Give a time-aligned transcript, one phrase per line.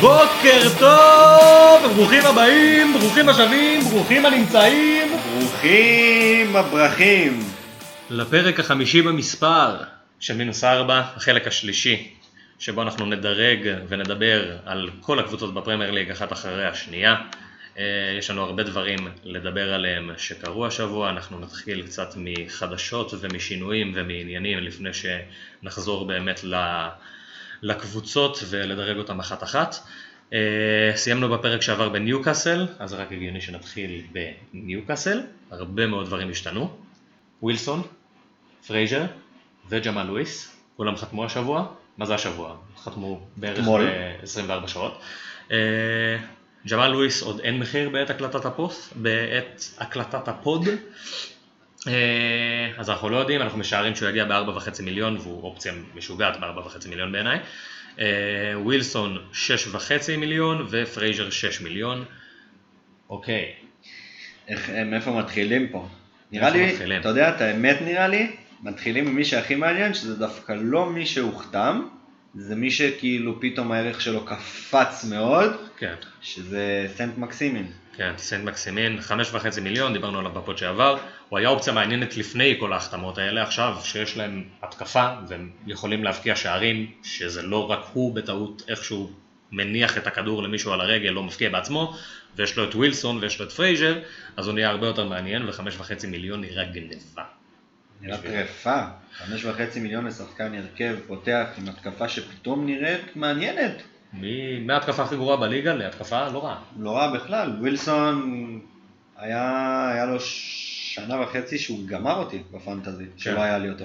[0.00, 4.98] בוקר טוב, ברוכים הבאים, ברוכים השבים, ברוכים הנמצאים
[5.38, 7.40] ברוכים הברכים.
[8.10, 9.76] לפרק החמישי במספר
[10.20, 12.14] של מינוס ארבע, החלק השלישי,
[12.58, 13.58] שבו אנחנו נדרג
[13.88, 17.16] ונדבר על כל הקבוצות בפרמייר ליג אחת אחרי השנייה.
[17.78, 17.84] אה,
[18.18, 24.90] יש לנו הרבה דברים לדבר עליהם שקרו השבוע, אנחנו נתחיל קצת מחדשות ומשינויים ומעניינים לפני
[24.92, 26.40] שנחזור באמת.
[27.62, 29.74] לקבוצות ולדרג אותם אחת אחת.
[30.30, 30.32] Uh,
[30.96, 34.02] סיימנו בפרק שעבר בניוקאסל, אז רק הגיוני שנתחיל
[34.52, 36.76] בניוקאסל, הרבה מאוד דברים השתנו.
[37.42, 37.82] ווילסון,
[38.66, 39.04] פרייזר
[39.68, 41.66] וג'מאל לואיס, כולם חתמו השבוע,
[41.98, 42.56] מה זה השבוע?
[42.76, 45.02] חתמו בערך ב-24 שעות.
[46.66, 50.68] ג'מאל לואיס עוד אין מחיר בעת הקלטת הפוסט, בעת הקלטת ה pod.
[51.78, 51.90] Uh,
[52.78, 57.12] אז אנחנו לא יודעים, אנחנו משערים שהוא יגיע ב-4.5 מיליון והוא אופציה משוגעת ב-4.5 מיליון
[57.12, 57.38] בעיניי.
[57.96, 58.00] Uh,
[58.56, 62.04] ווילסון 6.5 מיליון ופרייזר 6 מיליון.
[63.10, 63.52] אוקיי.
[64.48, 65.88] איך, מאיפה מתחילים פה?
[66.32, 67.00] נראה לי, מתחילים?
[67.00, 71.88] אתה יודע, את האמת נראה לי, מתחילים ממי שהכי מעניין, שזה דווקא לא מי שהוחתם,
[72.34, 75.94] זה מי שכאילו פתאום הערך שלו קפץ מאוד, כן.
[76.20, 77.66] שזה סנט מקסימין.
[77.96, 80.98] כן, סנט מקסימין, חמש וחצי מיליון, דיברנו עליו ב pod שעבר,
[81.28, 86.36] הוא היה אופציה מעניינת לפני כל ההחתמות האלה, עכשיו שיש להם התקפה והם יכולים להבקיע
[86.36, 89.10] שערים, שזה לא רק הוא בטעות איכשהו
[89.52, 91.96] מניח את הכדור למישהו על הרגל, לא מבקיע בעצמו,
[92.36, 93.98] ויש לו את ווילסון ויש לו את פרייזר,
[94.36, 97.37] אז הוא נהיה הרבה יותר מעניין, וחמש וחצי מיליון נראה גניבה.
[98.00, 98.82] נראה טרפה,
[99.12, 103.82] חמש וחצי מיליון לשחקן הרכב, פותח עם התקפה שפתאום נראית מעניינת.
[104.66, 106.62] מההתקפה הכי גרועה בליגה להתקפה לא רעה.
[106.78, 108.60] לא רעה בכלל, ווילסון
[109.16, 113.10] היה, היה לו שנה וחצי שהוא גמר אותי בפנטזי, כן.
[113.16, 113.84] שלא היה לי אותו.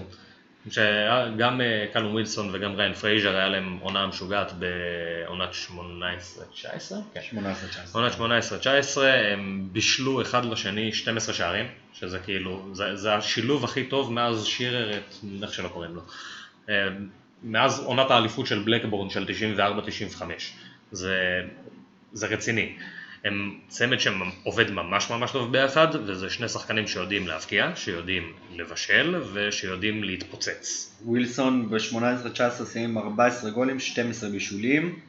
[0.72, 5.74] שגם אה, קלום ווילסון וגם ראיין פרייזר היה להם עונה משוגעת בעונת 18-19?
[7.13, 7.22] כן.
[7.34, 7.38] 18-19.
[7.91, 8.22] עונת 18-19,
[9.34, 14.97] הם בישלו אחד לשני 12 שערים, שזה כאילו, זה, זה השילוב הכי טוב מאז שירר
[14.97, 16.01] את, איך שלא קוראים לו.
[16.69, 16.88] אה,
[17.44, 19.25] מאז עונת האליפות של בלקבורן של
[20.18, 20.24] 94-95.
[20.91, 21.41] זה,
[22.13, 22.75] זה רציני.
[23.23, 30.03] הם צמד שעובד ממש ממש טוב ביחד, וזה שני שחקנים שיודעים להבקיע, שיודעים לבשל ושיודעים
[30.03, 30.95] להתפוצץ.
[31.06, 35.00] ווילסון ב-18-19 סיים 14 גולים, 12 בישולים.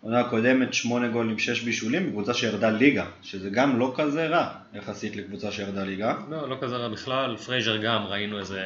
[0.00, 5.16] עונה קודמת 8 גולים, 6 בישולים, בקבוצה שירדה ליגה, שזה גם לא כזה רע יחסית
[5.16, 6.14] לקבוצה שירדה ליגה.
[6.30, 8.62] לא, לא כזה רע בכלל, פרייזר גם ראינו איזה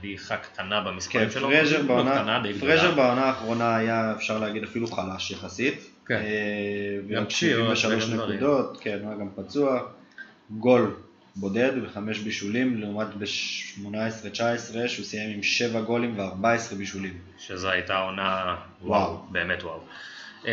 [0.00, 1.48] דעיכה קטנה במספרים כן, שלו.
[1.48, 5.91] פרייזר לא בעונה, קטנה, פרייזר בעונה האחרונה היה אפשר להגיד אפילו חלש יחסית.
[6.06, 6.14] כן.
[6.14, 9.80] אה, גם 73 נקודות, כן, הוא היה גם פצוע.
[10.50, 10.94] גול
[11.36, 17.18] בודד וחמש בישולים, לעומת ב-18-19 שהוא סיים עם 7 גולים ו-14 בישולים.
[17.38, 19.80] שזו הייתה עונה, וואו, וואו באמת וואו.
[20.44, 20.50] אמ,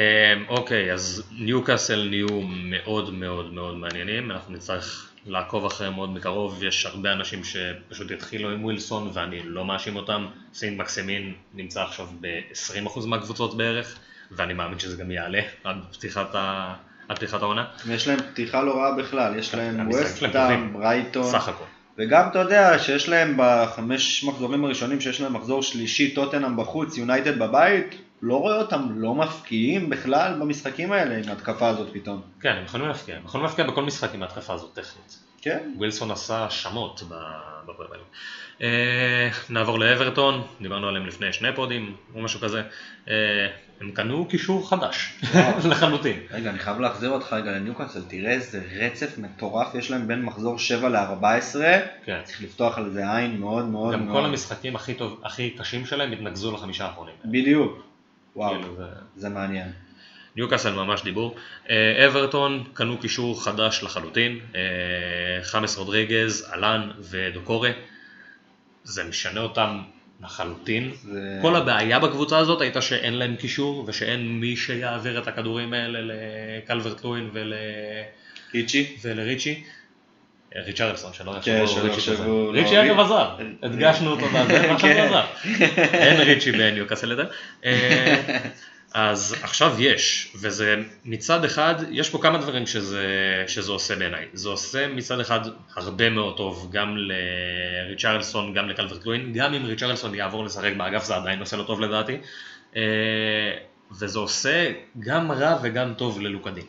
[0.48, 6.86] אוקיי, אז ניוקאסל נהיו מאוד מאוד מאוד מעניינים, אנחנו נצטרך לעקוב אחריהם מאוד מקרוב, יש
[6.86, 13.06] הרבה אנשים שפשוט יתחילו עם ווילסון ואני לא מאשים אותם, סינט מקסימין נמצא עכשיו ב-20%
[13.06, 14.00] מהקבוצות בערך,
[14.32, 16.74] ואני מאמין שזה גם יעלה עד פתיחת ה...
[17.08, 17.66] עד פתיחת העונה.
[17.90, 21.64] יש להם פתיחה לא רעה בכלל, יש להם ווסטאם, ברייטון, סך הכל.
[21.98, 27.40] וגם אתה יודע שיש להם בחמש מחזורים הראשונים שיש להם מחזור שלישי טוטנאם בחוץ, יונייטד
[27.40, 32.22] בבית, לא רואה אותם לא מפקיעים בכלל במשחקים האלה עם ההתקפה הזאת פתאום.
[32.42, 35.20] כן, הם יכולים להפקיע, הם יכולים להפקיע בכל משחק עם ההתקפה הזאת טכנית.
[35.42, 35.74] כן.
[35.78, 37.04] ווילסון עשה שמות
[37.66, 38.04] בפרמייר
[38.62, 42.62] אה, נעבור לאברטון, דיברנו עליהם לפני שני פודים או משהו כזה.
[43.10, 43.48] אה,
[43.90, 45.14] הם קנו קישור חדש
[45.70, 46.20] לחלוטין.
[46.32, 50.60] רגע, אני חייב להחזיר אותך רגע לניוקאסל, תראה איזה רצף מטורף יש להם בין מחזור
[50.60, 51.60] 7 ל-14.
[52.06, 52.20] כן.
[52.24, 54.18] צריך לפתוח על זה עין מאוד מאוד גם מאוד.
[54.18, 57.16] כל המשחקים הכי, טוב, הכי קשים שלהם התנקזו לחמישה האחרונים.
[57.26, 57.84] בדיוק.
[58.36, 58.84] וואו, כאילו זה...
[59.16, 59.72] זה מעניין.
[60.36, 61.36] ניוקאסל ממש דיבור.
[61.70, 64.60] אה, אברטון קנו קישור חדש לחלוטין, אה,
[65.44, 67.72] חמאס רודריגז, אלן ודוקורה.
[68.84, 69.82] זה משנה אותם
[70.24, 70.92] לחלוטין.
[71.04, 71.40] זה...
[71.42, 77.04] כל הבעיה בקבוצה הזאת הייתה שאין להם קישור ושאין מי שיעביר את הכדורים האלה לקלברט
[77.04, 77.54] לואין ול...
[78.54, 78.98] ריצ'י?
[79.02, 79.64] ולריצ'י.
[80.56, 82.14] ריצ'רלסון, שלא כן, יחשבו ריצ'י כזה.
[82.14, 84.78] יחשבו, ריצ'י לא, אגב עזר, הדגשנו אותו בזה, כן.
[84.78, 85.26] שהוא עזר.
[85.94, 87.28] אין ריצ'י בניוקאסל יותר.
[88.94, 90.76] אז עכשיו יש, וזה
[91.06, 93.06] מצד אחד, יש פה כמה דברים שזה,
[93.48, 94.26] שזה עושה בעיניי.
[94.34, 95.40] זה עושה מצד אחד
[95.76, 101.16] הרבה מאוד טוב גם לריצ'רלסון, גם לקלברט לואין, גם אם ריצ'רלסון יעבור לשחק באגף זה
[101.16, 102.18] עדיין עושה לו טוב לדעתי.
[102.76, 102.82] אה,
[103.92, 106.66] וזה עושה גם רע וגם טוב ללוקדין.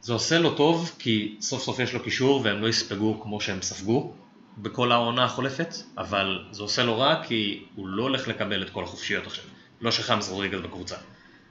[0.00, 3.62] זה עושה לו טוב כי סוף סוף יש לו קישור והם לא יספגו כמו שהם
[3.62, 4.12] ספגו
[4.58, 8.84] בכל העונה החולפת, אבל זה עושה לו רע כי הוא לא הולך לקבל את כל
[8.84, 9.44] החופשיות עכשיו.
[9.80, 10.96] לא שחמאס רודריגז בקבוצה.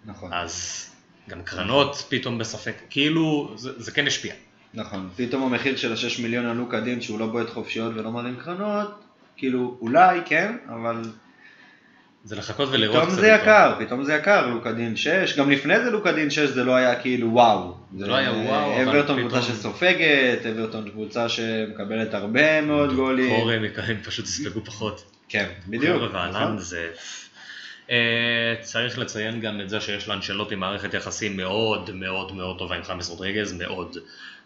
[0.05, 0.33] נכון.
[0.33, 0.85] אז
[1.29, 4.33] גם קרנות פתאום בספק, כאילו זה, זה כן השפיע.
[4.73, 8.35] נכון, פתאום המחיר של השש מיליון על לוקה דין שהוא לא בועט חופשיות ולא מרים
[8.35, 9.03] קרנות,
[9.37, 11.01] כאילו אולי כן, אבל
[12.23, 16.29] זה לחכות ולראות פתאום זה יקר, פתאום זה יקר, לוקדין 6, גם לפני זה לוקדין
[16.29, 17.73] 6 זה לא היה כאילו וואו.
[17.97, 23.35] זה לא היה וואו, אבל אברטון קבוצה שסופגת, אברטון קבוצה שמקבלת הרבה מאוד גולים.
[23.39, 25.11] קורן הם פשוט יספגו פחות.
[25.29, 26.03] כן, בדיוק.
[26.13, 26.59] ואלן נכון.
[26.59, 26.89] זה...
[27.91, 32.83] אה, צריך לציין גם את זה שיש לאנשלוטי מערכת יחסים מאוד מאוד מאוד טובה עם
[32.83, 33.97] חמאס רודריגז, מאוד.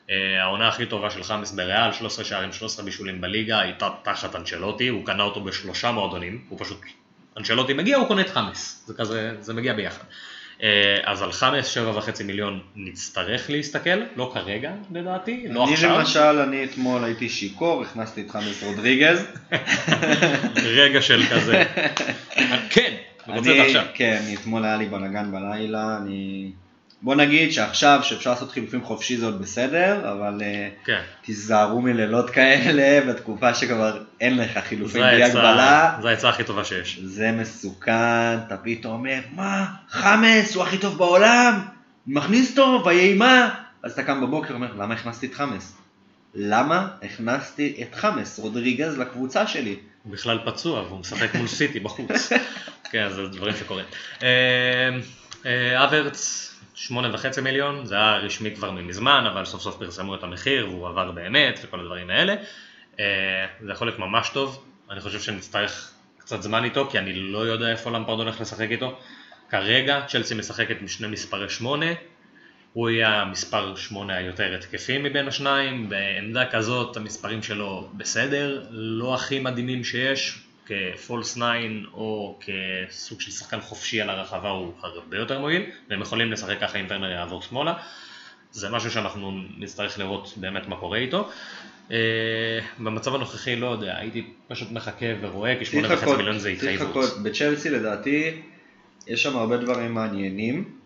[0.09, 4.87] אה, העונה הכי טובה של חמאס בריאל, 13 שערים, 13 בישולים בליגה, הייתה תחת אנשלוטי,
[4.87, 6.81] הוא קנה אותו בשלושה מועדונים, הוא פשוט
[7.37, 10.03] אנשלוטי מגיע, הוא קונה את חמאס, זה כזה, זה מגיע ביחד.
[10.63, 15.89] אה, אז על חמאס שבע וחצי מיליון נצטרך להסתכל, לא כרגע לדעתי, לא אני עכשיו.
[15.89, 19.25] אני למשל, אני אתמול הייתי שיכור, הכנסתי את חמאס רודריגז.
[20.79, 21.63] רגע של כזה,
[22.73, 22.93] כן,
[23.29, 23.85] אני זה עכשיו.
[23.93, 26.51] כן, אתמול היה לי בלאגן בלילה, אני...
[27.01, 31.01] בוא נגיד שעכשיו שאפשר לעשות חילופים חופשי זה עוד בסדר, אבל אה, כן.
[31.21, 35.97] תיזהרו מלילות כאלה בתקופה שכבר אין לך חילופים בלי הגבלה.
[36.01, 36.99] זו העצה הכי טובה שיש.
[37.03, 41.59] זה מסוכן, אתה פתאום אומר, מה, חמאס הוא הכי טוב בעולם,
[42.07, 43.49] מכניס טוב, ויהי מה?
[43.83, 45.77] אז אתה קם בבוקר ואומר, למה הכנסתי את חמאס?
[46.35, 49.75] למה הכנסתי את חמאס, רודריגז, לקבוצה שלי?
[50.03, 52.29] הוא בכלל פצוע והוא משחק מול סיטי בחוץ.
[52.91, 53.85] כן, זה דברים שקורים.
[54.23, 54.89] אה,
[55.45, 60.23] אה, אברץ, שמונה וחצי מיליון, זה היה רשמי כבר מזמן, אבל סוף סוף פרסמו את
[60.23, 62.35] המחיר והוא עבר באמת וכל הדברים האלה.
[62.99, 63.05] אה,
[63.61, 67.71] זה יכול להיות ממש טוב, אני חושב שנצטרך קצת זמן איתו, כי אני לא יודע
[67.71, 68.99] איפה למפרד הולך לשחק איתו.
[69.49, 71.85] כרגע צ'לסי משחקת עם שני מספרי שמונה,
[72.73, 79.39] הוא יהיה המספר שמונה היותר התקפי מבין השניים, בעמדה כזאת המספרים שלו בסדר, לא הכי
[79.39, 81.45] מדהימים שיש, כפולס 9
[81.93, 86.79] או כסוג של שחקן חופשי על הרחבה הוא הרבה יותר מועיל, והם יכולים לשחק ככה
[86.79, 87.73] אם ורנר יעבור שמאלה.
[88.51, 91.29] זה משהו שאנחנו נצטרך לראות באמת מה קורה איתו.
[91.89, 91.93] Uh,
[92.79, 96.93] במצב הנוכחי לא יודע, הייתי פשוט מחכה ורואה, כי שמונה וחצי מיליון זה התחייבות.
[96.93, 98.41] צריך לחכות, בצ'לסי לדעתי
[99.07, 100.80] יש שם הרבה דברים מעניינים.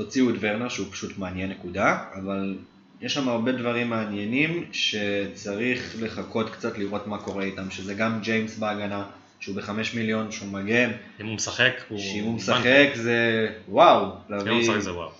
[0.00, 2.58] תוציאו את ורנר שהוא פשוט מעניין נקודה, אבל
[3.00, 8.58] יש שם הרבה דברים מעניינים שצריך לחכות קצת לראות מה קורה איתם, שזה גם ג'יימס
[8.58, 9.04] בהגנה,
[9.40, 10.90] שהוא בחמש מיליון, שהוא מגן.
[11.20, 11.98] אם הוא משחק, הוא...
[11.98, 14.12] שאם הוא משחק זה וואו.
[14.28, 14.52] להביא...
[14.52, 15.10] אם הוא משחק זה וואו.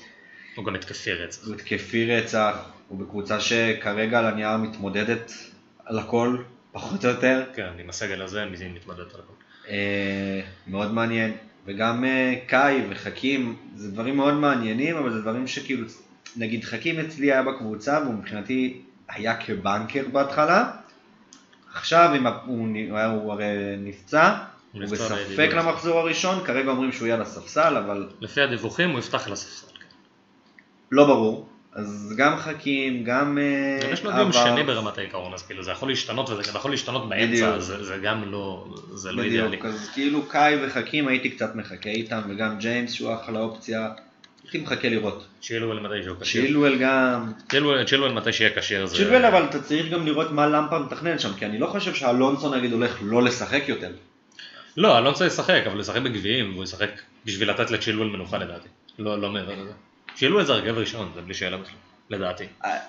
[0.55, 1.47] הוא גם התקפי רצח.
[1.47, 2.57] הוא התקפי רצח,
[2.89, 5.33] הוא בקבוצה שכרגע על הנייר מתמודדת
[5.85, 6.37] על הכל,
[6.73, 7.45] פחות או יותר.
[7.55, 9.33] כן, עם הסגל הזה מי מתמודדת על הכל.
[9.69, 11.33] אה, מאוד מעניין.
[11.67, 15.87] וגם אה, קאי וחכים, זה דברים מאוד מעניינים, אבל זה דברים שכאילו
[16.37, 20.71] נגיד חכים אצלי היה בקבוצה והוא מבחינתי היה כבנקר בהתחלה,
[21.75, 23.47] עכשיו אם הוא, הוא, הוא הרי
[23.79, 24.35] נפצע,
[24.73, 28.09] הוא בספק למחזור הראשון, כרגע אומרים שהוא יהיה על הספסל, אבל...
[28.21, 29.67] לפי הדיווחים הוא יפתח על הספסל.
[29.67, 29.85] כן.
[30.93, 33.39] לא ברור, אז גם חכים, גם
[33.81, 33.93] עבר...
[33.93, 37.09] יש לו דיון שני ברמת העיקרון, אז כאילו זה יכול להשתנות וזה גם יכול להשתנות
[37.09, 39.49] באמצע, זה, זה גם לא, זה לא אידיאלי.
[39.49, 43.89] בדיוק, אז כאילו קאי וחכים הייתי קצת מחכה איתם, וגם ג'יימס שהוא אחלה אופציה.
[44.43, 45.27] הייתי מחכה לראות.
[45.43, 46.43] צ'ילואל מתי שהוא כשיר.
[46.43, 47.33] צ'ילואל גם.
[47.87, 48.97] צ'ילואל מתי שיהיה כשיר זה...
[48.97, 52.55] צ'ילואל אבל אתה צריך גם לראות מה למפה מתכנן שם, כי אני לא חושב שאלונסו
[52.55, 53.91] נגיד הולך לא לשחק יותר.
[54.77, 56.91] לא, אלונסו ישחק, אבל הוא ישחק בגביעים, והוא ישחק
[57.25, 58.69] בשביל לתת לצ'ילואל מנוחה לדעתי.
[58.99, 59.73] לא, לא מעבר לזה.
[60.21, 61.75] צ'ילואל זה הרכב ראשון, זה בלי שאלה בכלל.
[62.11, 62.45] לדעתי.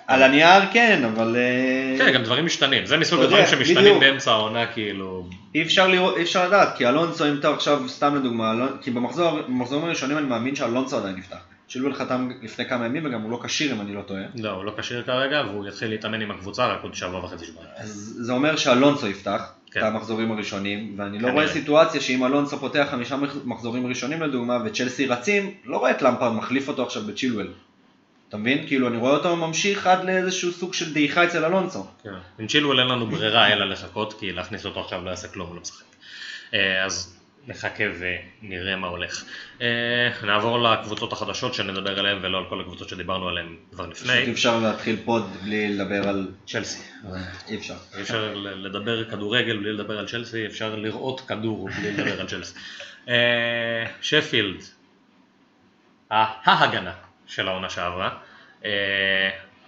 [0.06, 1.36] על הנייר כן, אבל...
[1.36, 5.28] אה, כן, גם דברים משתנים, זה מסוג הדברים שמשתנים באמצע העונה כאילו...
[5.54, 9.84] אי אפשר, לראות, אי אפשר לדעת, כי אלונסו, אם אתה עכשיו, סתם לדוגמה, כי במחזורים
[9.84, 11.36] הראשונים אני מאמין שאלונסו עדיין נפתח.
[11.68, 14.22] שילואל חתם לפני כמה ימים וגם הוא לא כשיר אם אני לא טועה.
[14.34, 17.62] לא, הוא לא כשיר כרגע והוא יתחיל להתאמן עם הקבוצה רק עוד שבוע וחצי שבוע.
[17.76, 19.80] אז זה אומר שאלונסו יפתח כן.
[19.80, 25.06] את המחזורים הראשונים, ואני לא רואה סיטואציה שאם אלונסו פותח חמישה מחזורים ראשונים לדוגמה וצ'לסי
[25.06, 27.48] רצים, לא רואה את למפרד מחליף אותו עכשיו בצ'ילואל.
[28.28, 28.66] אתה מבין?
[28.66, 31.86] כאילו אני רואה אותו ממשיך עד לאיזשהו סוג של דעיכה אצל אלונסו.
[32.02, 32.10] כן.
[32.38, 35.56] עם צ'ילואל אין לנו ברירה אלא לחכות כי להכניס אותו עכשיו לא יעשה כלום, הוא
[35.56, 35.84] לא משחק.
[36.54, 39.24] אה, אז נחכה ונראה מה הולך.
[39.58, 39.62] Uh,
[40.26, 44.12] נעבור לקבוצות החדשות שנדבר עליהן ולא על כל הקבוצות שדיברנו עליהן כבר לפני.
[44.12, 46.82] אי אפשר להתחיל פוד בלי לדבר על צ'לסי.
[47.48, 47.74] אי אפשר.
[47.96, 52.58] אי אפשר לדבר כדורגל בלי לדבר על צ'לסי, אפשר לראות כדור בלי לדבר על צ'לסי.
[53.06, 53.10] Uh,
[54.00, 54.62] שפילד,
[56.10, 56.94] ההגנה
[57.26, 58.18] של העונה שעברה,
[58.62, 58.64] uh,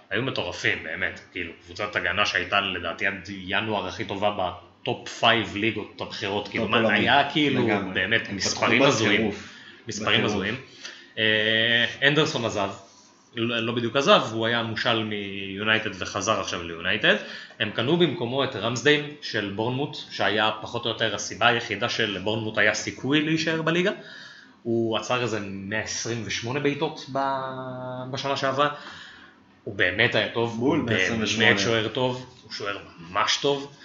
[0.09, 4.31] היו מטורפים באמת, כאילו קבוצת הגנה שהייתה לדעתי עד ינואר הכי טובה
[4.85, 9.31] top five ליגות הבכירות, כאילו מה היה כאילו באמת מספרים הזויים,
[9.87, 10.55] מספרים הזויים.
[11.17, 12.69] אה, הנדרסון עזב
[13.35, 17.15] לא, לא בדיוק עזב, הוא היה מושאל מיונייטד וחזר עכשיו ליונייטד.
[17.59, 22.73] הם קנו במקומו את רמסדייל של בורנמוט, שהיה פחות או יותר הסיבה היחידה שלבורנמוט היה
[22.73, 23.91] סיכוי להישאר בליגה.
[24.63, 27.09] הוא עצר איזה 128 בעיטות
[28.11, 28.69] בשנה שעברה.
[29.63, 30.77] הוא באמת היה טוב, הוא
[31.37, 32.77] באמת שוער טוב, הוא שוער
[33.09, 33.75] ממש טוב,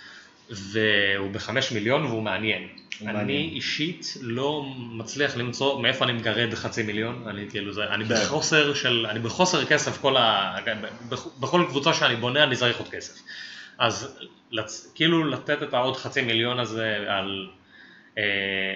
[0.51, 2.69] והוא בחמש מיליון והוא מעניין.
[3.07, 8.15] אני אישית לא מצליח למצוא מאיפה אני מגרד חצי מיליון, אני כאילו זה, אני כן.
[8.15, 10.57] בחוסר של, אני בחוסר כסף כל ה...
[11.41, 13.23] בכל קבוצה שאני בונה אני צריך עוד כסף.
[13.79, 14.19] אז
[14.51, 14.93] לצ...
[14.95, 17.49] כאילו לתת את העוד חצי מיליון הזה על,
[18.19, 18.75] אה,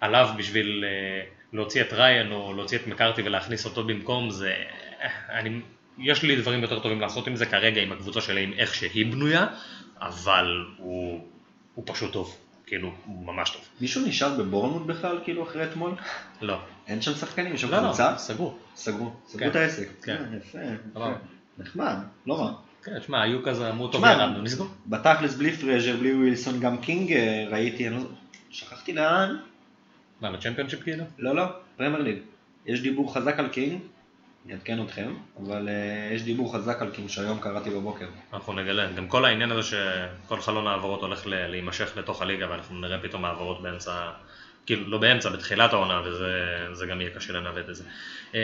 [0.00, 4.54] עליו בשביל אה, להוציא את ריין או להוציא את מקארתי ולהכניס אותו במקום זה,
[5.30, 5.60] אני,
[5.98, 9.06] יש לי דברים יותר טובים לעשות עם זה כרגע עם הקבוצה שלי עם איך שהיא
[9.06, 9.46] בנויה,
[10.02, 11.20] אבל הוא,
[11.74, 12.36] הוא פשוט טוב.
[12.66, 13.60] כאילו, הוא ממש טוב.
[13.80, 15.94] מישהו נשאר בבורנמוט בכלל, כאילו, אחרי אתמול?
[16.40, 16.58] לא.
[16.86, 17.54] אין שם שחקנים?
[17.54, 18.12] יש שם לא, לא קבוצה?
[18.12, 18.58] לא, סגור.
[18.76, 19.16] סגור.
[19.26, 19.50] סגרו כן.
[19.50, 19.88] את העסק.
[20.02, 20.16] כן.
[20.32, 20.58] אה, יפה,
[20.90, 21.12] יפה.
[21.58, 22.52] נחמד, לא רע.
[22.84, 24.66] כן, תשמע, היו כזה, אמרו טוב, ירדנו, נסגור.
[24.86, 28.02] בתכלס, בלי פרייזר, בלי ווילסון, גם קינג אה, ראיתי, אני לא...
[28.50, 29.36] שכחתי לאן.
[30.20, 31.04] מה, בצ'מפיונשיפ כאילו?
[31.18, 31.44] לא, לא,
[31.76, 32.18] פרמייר ליג.
[32.66, 33.80] יש דיבור חזק על קינג,
[34.46, 38.06] אני אעדכן אתכם, אבל אה, יש דיבור חזק על קינג שהיום קראתי בבוקר.
[38.32, 42.98] אנחנו נגלה, גם כל העניין הזה שכל חלון העברות הולך להימשך לתוך הליגה ואנחנו נראה
[42.98, 44.10] פתאום העברות באמצע,
[44.66, 47.84] כאילו לא באמצע, בתחילת העונה וזה גם יהיה קשה לנווט את זה.
[48.32, 48.36] אה,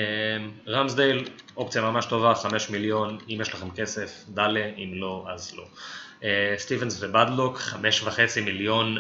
[0.69, 1.25] רמסדייל,
[1.57, 5.65] אופציה ממש טובה, 5 מיליון, אם יש לכם כסף, דלה, אם לא, אז לא.
[6.21, 6.25] Uh,
[6.57, 8.99] סטיבנס ובדלוק, 5.5 מיליון,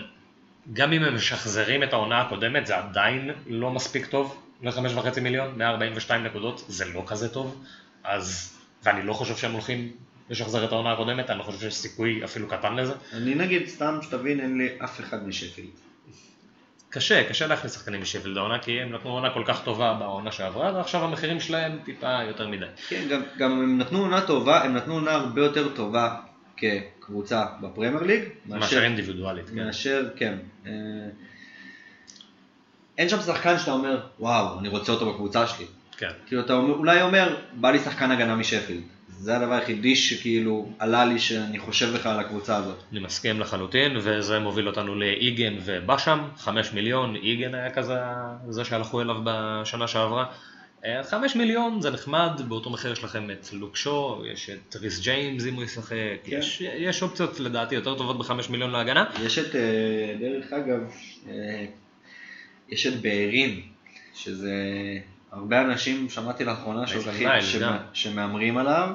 [0.72, 5.58] גם אם הם משחזרים את העונה הקודמת זה עדיין לא מספיק טוב, לחמש וחצי מיליון,
[5.58, 7.64] 142 נקודות, זה לא כזה טוב,
[8.04, 9.92] אז, ואני לא חושב שהם הולכים
[10.30, 12.92] לשחזר את העונה הקודמת, אני לא חושב שיש סיכוי אפילו קטן לזה.
[13.12, 15.68] אני נגיד, סתם שתבין, אין לי אף אחד משפילד.
[16.90, 20.72] קשה, קשה להכניס שחקנים משפילד העונה, כי הם נתנו עונה כל כך טובה בעונה שעברה,
[20.74, 22.66] ועכשיו המחירים שלהם טיפה יותר מדי.
[22.88, 26.16] כן, גם, גם הם נתנו עונה טובה, הם נתנו עונה הרבה יותר טובה
[26.56, 28.22] כקבוצה בפרמייר ליג.
[28.46, 29.54] מאשר אינדיבידואלית, כן.
[29.66, 30.38] מאשר, כן.
[32.98, 35.64] אין שם שחקן שאתה אומר, וואו, אני רוצה אותו בקבוצה שלי.
[35.96, 36.10] כן.
[36.26, 38.82] כאילו אתה אולי אומר, בא לי שחקן הגנה משפילד.
[39.08, 42.76] זה הדבר היחידי שכאילו עלה לי שאני חושב לך על הקבוצה הזאת.
[42.92, 47.98] אני מסכים לחלוטין, וזה מוביל אותנו לאיגן ובשם, חמש מיליון, איגן היה כזה,
[48.48, 50.24] זה שהלכו אליו בשנה שעברה.
[50.84, 55.46] אה, חמש מיליון זה נחמד, באותו מחיר יש לכם את לוקשו, יש את ריס ג'יימס
[55.46, 56.36] אם הוא ישחק, כן.
[56.36, 59.04] יש, יש אופציות לדעתי יותר טובות בחמש מיליון להגנה.
[59.22, 60.80] יש את, אה, דרך אגב,
[61.28, 61.66] אה,
[62.68, 63.60] יש את בארין,
[64.14, 64.54] שזה
[65.32, 67.28] הרבה אנשים, שמעתי לאחרונה, שהולכים,
[67.92, 68.88] שמהמרים עליו,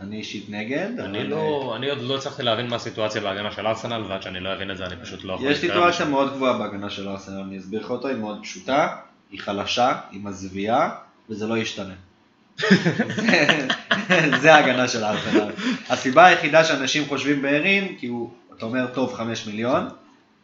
[0.00, 1.00] אני אישית נגד.
[1.00, 4.52] אני, לא, אני עוד לא הצלחתי להבין מה הסיטואציה בהגנה של ארסנל, ועד שאני לא
[4.52, 5.50] אבין את זה אני פשוט לא יכול...
[5.50, 8.96] יש סיטואציה מאוד גבוהה בהגנה של ארסנל, אני אסביר לך אותה, היא מאוד פשוטה,
[9.30, 10.90] היא חלשה, היא מזוויעה,
[11.30, 11.94] וזה לא ישתנה.
[14.42, 15.50] זה ההגנה של ארסנל.
[15.88, 19.88] הסיבה היחידה שאנשים חושבים בארין, כי הוא, אתה אומר, טוב, חמש מיליון,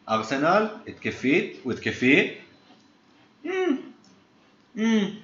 [0.09, 2.33] ארסנל, התקפית, הוא התקפי,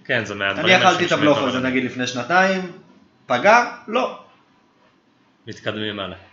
[0.05, 2.71] כן, זה מהדברים אני אכלתי את הבלוף הזה נגיד לפני שנתיים,
[3.25, 3.71] פגע?
[3.87, 4.19] לא.
[5.47, 6.30] מתקדמים הלאה.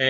[0.00, 0.04] אמ,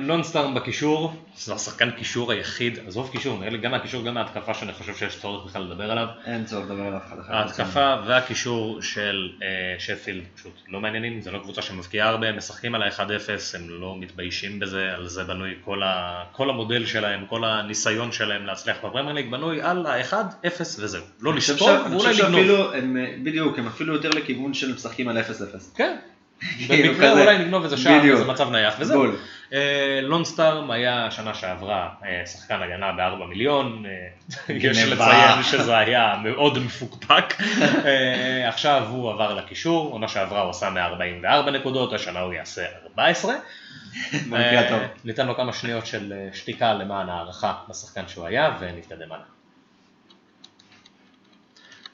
[0.00, 4.72] לונסטארם בקישור, זה השחקן קישור היחיד, עזוב קישור, נראה לי גם מהקישור גם מההתקפה שאני
[4.72, 6.06] חושב שיש צורך בכלל לדבר עליו.
[6.26, 7.00] אין צורך לדבר עליו.
[7.28, 12.74] ההתקפה והקישור של אה, שפילד פשוט לא מעניינים, זה לא קבוצה שמבקיעה הרבה, הם משחקים
[12.74, 17.44] על ה-1-0, הם לא מתביישים בזה, על זה בנוי כל, ה, כל המודל שלהם, כל
[17.44, 21.02] הניסיון שלהם להצליח בפרמייר ליג בנוי על ה-1-0 וזהו.
[21.20, 22.72] לא לספור ואולי לגנוב.
[23.24, 25.22] בדיוק, הם אפילו יותר לכיוון של משחקים על 0-0.
[25.76, 25.96] כן.
[26.68, 29.04] במקרה אולי נגנוב איזה שער, זה מצב נייח וזהו.
[30.02, 36.14] לונסטארם אה, היה שנה שעברה אה, שחקן הגנה ב-4 מיליון, אה, יש לציין שזה היה
[36.24, 37.34] מאוד מפוקפק,
[38.48, 43.34] עכשיו הוא עבר לקישור, עונה שעברה הוא עשה 144 נקודות, השנה הוא יעשה 14.
[45.04, 49.24] ניתן לו כמה שניות של שתיקה למען הערכה לשחקן שהוא היה ונתקדם הלאה.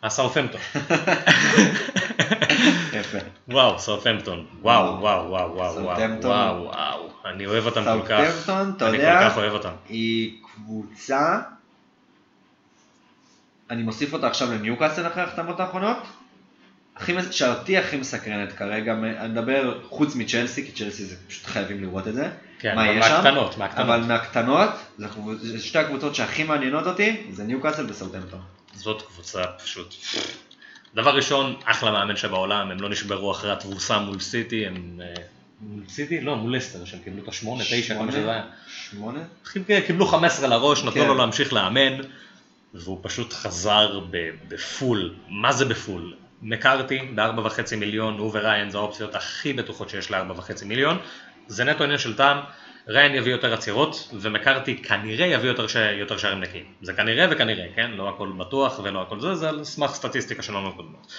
[0.03, 0.61] הסאופמפטון.
[3.01, 3.19] יפה.
[3.49, 4.47] וואו, סאופמפטון.
[4.61, 5.85] וואו, וואו, וואו, וואו,
[6.23, 7.11] וואו, וואו.
[7.25, 8.25] אני אוהב אותם כל כך.
[8.25, 9.73] סאופמפטון, אתה יודע, אני כל כך אוהב אותם.
[9.89, 11.41] היא קבוצה,
[13.71, 15.99] אני מוסיף אותה עכשיו לניוקאסל אחרי ההחתמות האחרונות.
[17.31, 22.15] שאותי הכי מסקרנת כרגע, אני מדבר חוץ מצ'לסי, כי צ'לסי זה פשוט חייבים לראות את
[22.15, 22.31] זה.
[22.59, 23.87] כן, מה יש מהקטנות, מהקטנות.
[23.87, 24.71] אבל מהקטנות,
[25.39, 28.41] זה שתי הקבוצות שהכי מעניינות אותי, זה ניוקאסל וסאוטהמפטון.
[28.75, 29.95] זאת קבוצה פשוט...
[30.95, 35.01] דבר ראשון, אחלה מאמן שבעולם, הם לא נשברו אחרי התבוסה מול סיטי, הם...
[35.03, 35.23] אה,
[35.61, 36.21] מול סיטי?
[36.21, 38.45] לא, מול לסטר, שהם קיבלו את השמונה, תשע, כמה שזה היה.
[38.91, 39.21] שמונה?
[39.87, 41.09] קיבלו חמש עשרה לראש, נתנו כן.
[41.09, 42.01] לו להמשיך לאמן,
[42.75, 44.01] והוא פשוט חזר
[44.49, 45.15] בפול.
[45.29, 46.15] מה זה בפול?
[46.43, 50.99] מקארתי ב-4.5 מיליון, הוא וריין זה האופציות הכי בטוחות שיש ל-4.5 מיליון.
[51.47, 52.39] זה נטו עניין של טעם,
[52.89, 55.77] ריין יביא יותר עצירות, ומקארתי כנראה יביא יותר, ש...
[55.77, 56.65] יותר שערים נקיים.
[56.83, 57.91] זה כנראה וכנראה, כן?
[57.91, 61.13] לא הכל בטוח ולא הכל זה, זה על סמך סטטיסטיקה שלנו הקודמות.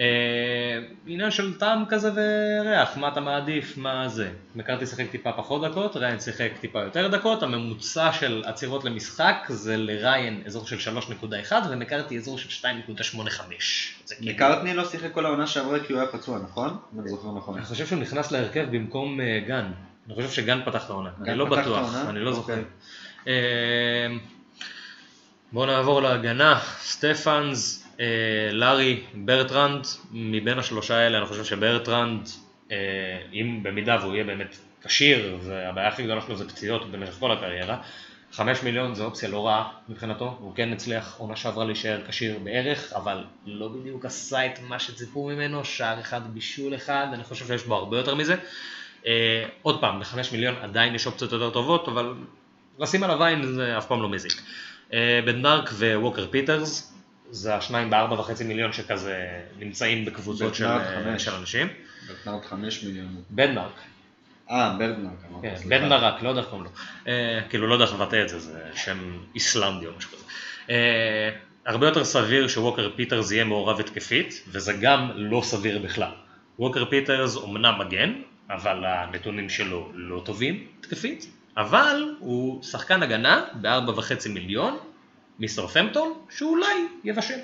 [0.00, 4.30] אה, עניין של טעם כזה וריח, מה אתה מעדיף, מה זה.
[4.54, 9.76] מקארתי שיחק טיפה פחות דקות, ריין שיחק טיפה יותר דקות, הממוצע של עצירות למשחק זה
[9.76, 13.42] לריין אזור של 3.1 ומקארתי אזור של 2.85.
[14.18, 16.76] כאילו- מקארטני לא שיחק כל העונה שעברה כי הוא היה פצוע, נכון?
[17.00, 17.56] אני זוכר נכון.
[17.56, 19.72] אני חושב שהוא נכנס להרכב במקום אה, גן.
[20.06, 22.52] אני חושב שגאן פתח את העונה, אני לא בטוח, אני לא זוכר.
[22.52, 22.64] אוקיי.
[23.26, 24.16] אה,
[25.52, 28.06] בואו נעבור להגנה, סטפאנס, אה,
[28.52, 32.28] לארי, ברטרנד, מבין השלושה האלה אני חושב שברטרנד,
[32.72, 32.76] אה,
[33.32, 37.78] אם במידה והוא יהיה באמת כשיר, והבעיה הכי גדולה שלו זה פציעות במשך כל הקריירה,
[38.32, 42.92] חמש מיליון זה אופציה לא רעה מבחינתו, הוא כן הצליח עונה שעברה להישאר כשיר בערך,
[42.92, 47.64] אבל לא בדיוק עשה את מה שציפו ממנו, שער אחד בישול אחד, אני חושב שיש
[47.64, 48.36] בו הרבה יותר מזה.
[49.06, 52.14] אה, עוד פעם, בחמש מיליון עדיין יש אופציות יותר טובות, אבל
[52.78, 54.42] לשים עליו עין זה אף פעם לא מזיק.
[54.92, 56.92] אה, בדנארק וווקר פיטרס,
[57.30, 61.68] זה השניים בארבע וחצי מיליון שכזה נמצאים בקבוצות של, אה, של אנשים.
[62.26, 63.22] בן חמש מיליון.
[63.30, 63.80] בדנארק.
[64.50, 65.12] אה, בדנארק.
[65.42, 67.12] כן, בדנארק, לא יודע איך קוראים לו.
[67.48, 68.98] כאילו לא יודע איך לבטא את זה, זה שם
[69.34, 70.24] איסלנדי או משהו כזה.
[70.70, 71.30] אה,
[71.66, 76.10] הרבה יותר סביר שווקר פיטרס יהיה מעורב התקפית, וזה גם לא סביר בכלל.
[76.58, 78.12] ווקר פיטרס אומנם מגן,
[78.50, 81.26] אבל הנתונים שלו לא טובים התקפית,
[81.56, 84.78] אבל הוא שחקן הגנה ב-4.5 מיליון
[85.38, 87.38] מסרפמפטון, שאולי יבשל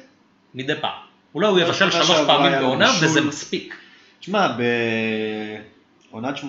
[0.55, 0.99] מדי פעם.
[1.35, 3.77] אולי הוא יבשל שלוש פעמים בעונה וזה מספיק.
[4.21, 4.57] תשמע,
[6.11, 6.41] בעונת 18-19,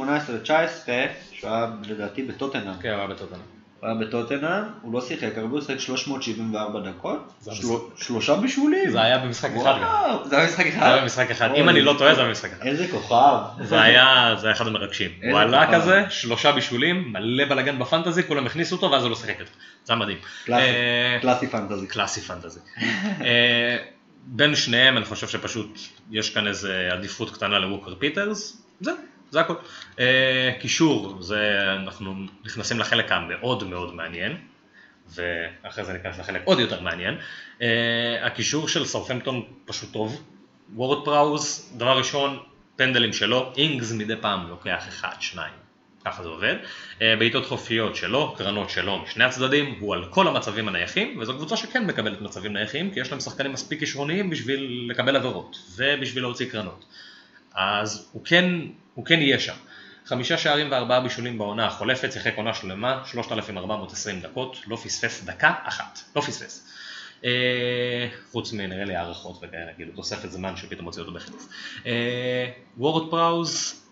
[1.32, 2.74] שהוא היה לדעתי בטוטנאם.
[2.82, 3.42] כן, הוא היה בטוטנאם.
[3.84, 7.34] הוא היה בטוטנאם, הוא לא שיחק, הרבה הוא שיחק 374 דקות,
[7.96, 8.90] שלושה בישולים.
[8.90, 9.80] זה היה במשחק אחד.
[10.26, 10.80] זה היה במשחק אחד?
[10.80, 12.66] זה היה במשחק אחד, אם אני לא טועה זה היה במשחק אחד.
[12.68, 13.38] איזה כוכב.
[13.64, 15.12] זה היה אחד המרגשים.
[15.32, 19.40] הוא עלה כזה, שלושה בישולים, מלא בלאגן בפנטזי, כולם הכניסו אותו ואז הוא לא שיחק
[19.40, 19.52] יותר.
[19.86, 20.18] זה היה מדהים.
[21.22, 21.88] קלאסי פנטזי.
[21.88, 22.60] קלאסי פנטזי.
[23.22, 23.78] אה,
[24.26, 25.80] בין שניהם אני חושב שפשוט
[26.12, 28.96] יש כאן איזה עדיפות קטנה לווקר פיטרס, זהו.
[29.34, 29.54] זה הכל.
[30.00, 32.16] אה, קישור, זה אנחנו
[32.46, 34.38] נכנסים לחלק המאוד מאוד מעניין,
[35.16, 37.18] ואחרי זה ניכנס לחלק עוד יותר מעניין.
[37.62, 40.24] אה, הקישור של סרפמפטון פשוט טוב.
[40.76, 42.40] וורד פראוז, דבר ראשון,
[42.76, 45.54] פנדלים שלו, אינגס מדי פעם לוקח אחד, שניים,
[46.06, 46.56] ככה זה עובד.
[47.02, 51.58] אה, בעיטות חופשיות שלו, קרנות שלו משני הצדדים, הוא על כל המצבים הנייחים, וזו קבוצה
[51.58, 56.50] שכן מקבלת מצבים נייחים, כי יש להם שחקנים מספיק כישרוניים בשביל לקבל עבירות, ובשביל להוציא
[56.50, 56.86] קרנות.
[57.54, 58.46] אז הוא כן
[58.94, 59.56] הוא כן יהיה שם.
[60.06, 66.00] חמישה שערים וארבעה בישולים בעונה החולפת, שיחק עונה שלמה, 3,420 דקות, לא פספס דקה אחת,
[66.16, 66.70] לא פספס.
[67.26, 71.20] אה, חוץ מנראה לי הערכות וכאלה, כאילו תוספת זמן שפתאום הוציא אותו.
[71.86, 73.84] אה, וורד פראוז,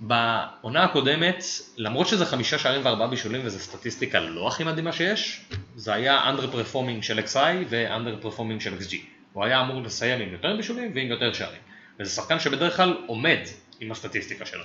[0.00, 1.44] בעונה הקודמת,
[1.76, 5.40] למרות שזה חמישה שערים וארבעה בישולים וזו סטטיסטיקה לא הכי מדהימה שיש,
[5.76, 7.38] זה היה under performing של XI
[7.68, 8.96] ו-under performing של XG.
[9.32, 11.60] הוא היה אמור לסיים עם יותר בישולים ועם יותר שערים.
[12.00, 13.38] וזה שחקן שבדרך כלל עומד
[13.80, 14.64] עם הסטטיסטיקה שלו.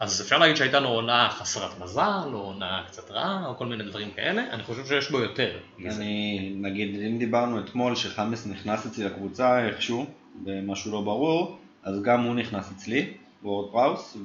[0.00, 3.84] אז אפשר להגיד שהייתה לו עונה חסרת מזל, או עונה קצת רעה, או כל מיני
[3.84, 5.58] דברים כאלה, אני חושב שיש בו יותר.
[5.86, 10.06] אני, נגיד, אם דיברנו אתמול שחמאס נכנס אצלי לקבוצה איכשהו,
[10.44, 13.12] במשהו לא ברור, אז גם הוא נכנס אצלי,
[13.42, 14.16] וורד פראוס,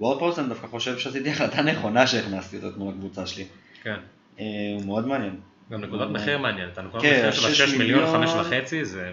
[0.00, 3.44] וורד פראוס אני דווקא חושב שעשיתי החלטה נכונה שהכנסתי אותו אתמול לקבוצה שלי.
[3.82, 3.96] כן.
[4.40, 5.36] אה, הוא מאוד מעניין.
[5.72, 9.12] גם נקודת מחיר מעניינת, הנקודת כן, מחיר של 6 מיליון, 5 וחצי זה...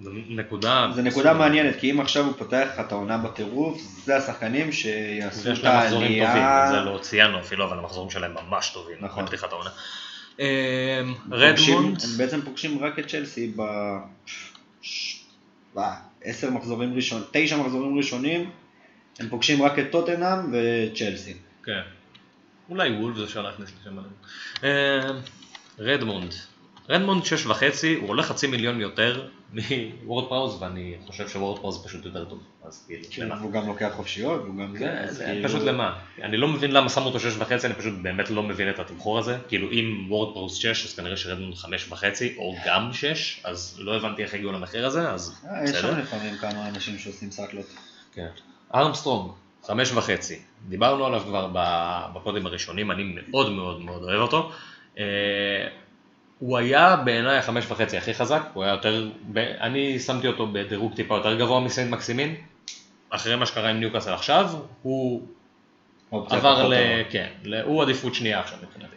[0.00, 0.90] נקודה...
[0.94, 5.40] זו נקודה מעניינת, כי אם עכשיו הוא פותח לך את העונה בטירוף, זה השחקנים שיעשו
[5.40, 5.52] את העלייה...
[5.52, 9.24] יש להם מחזורים טובים, זה לא ציינו אפילו, אבל המחזורים שלהם ממש טובים, נכון.
[9.24, 9.70] בפתיחת העונה.
[11.30, 12.02] רדמונד...
[12.02, 13.62] הם בעצם פוגשים רק את צ'לסי ב...
[16.24, 18.50] עשר מחזורים ראשונים, תשע מחזורים ראשונים,
[19.18, 21.34] הם פוגשים רק את טוטנאם וצ'לסי.
[21.64, 21.80] כן.
[22.70, 23.98] אולי וולבס אפשר להכניס לשם.
[25.78, 26.34] רדמונד.
[26.88, 29.28] רדמונד שש וחצי, הוא עולה חצי מיליון יותר
[30.02, 33.40] מוורד פראוז, ואני חושב שוורד פראוז פשוט יותר טוב, אז כאילו, למה?
[33.40, 35.48] הוא גם לוקח חופשיות, הוא גם כן, זה, כאילו...
[35.48, 35.98] פשוט למה?
[36.22, 39.18] אני לא מבין למה שמו אותו שש וחצי, אני פשוט באמת לא מבין את התמחור
[39.18, 43.76] הזה, כאילו אם וורד פראוז שש, אז כנראה שרדמונד חמש וחצי, או גם שש, אז
[43.78, 45.50] לא הבנתי איך הגיעו למחיר הזה, אז בסדר.
[45.50, 47.66] אה, יש שם לפעמים כמה אנשים שעושים סאקלות.
[48.14, 48.28] כן.
[48.74, 49.30] ארמסטרונג,
[49.66, 51.48] חמש וחצי, דיברנו עליו כבר
[52.14, 54.52] בפודים הראשונים, אני מאוד מאוד מאוד אוהב אותו.
[56.38, 61.16] הוא היה בעיניי החמש וחצי הכי חזק, הוא היה יותר, אני שמתי אותו בדירוג טיפה
[61.16, 62.34] יותר גבוה מסיין מקסימין,
[63.10, 64.50] אחרי מה שקרה עם ניוקאסל עכשיו,
[64.82, 65.22] הוא
[66.10, 66.74] עבר ל...
[67.10, 67.28] כן,
[67.64, 68.96] הוא עדיפות שנייה עכשיו מבחינתי.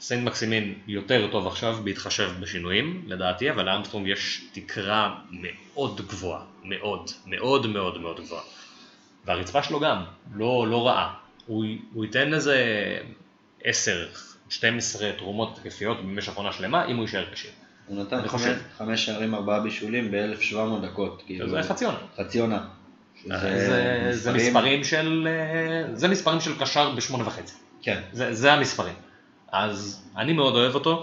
[0.00, 7.10] סיינט מקסימין יותר טוב עכשיו בהתחשב בשינויים, לדעתי, אבל לארמסטרונג יש תקרה מאוד גבוהה, מאוד,
[7.26, 8.42] מאוד מאוד מאוד גבוהה.
[9.24, 10.02] והרצפה שלו גם,
[10.34, 11.14] לא, לא רעה.
[11.46, 12.58] הוא, הוא ייתן איזה
[13.64, 14.06] 10,
[14.48, 17.48] 12 תרומות תקפיות במשך עונה שלמה, אם הוא יישאר קשה.
[17.86, 18.28] הוא נתן
[18.78, 21.22] חמש, שערים, ארבעה בישולים ב-1700 דקות.
[21.26, 21.98] כאילו, זה חצי עונה.
[22.16, 22.64] חצי עונה.
[23.24, 25.28] זה, זה, מספרים של,
[25.92, 27.54] זה מספרים של קשר בשמונה וחצי.
[27.82, 28.00] כן.
[28.12, 28.94] זה, זה המספרים.
[29.52, 31.02] אז אני מאוד אוהב אותו,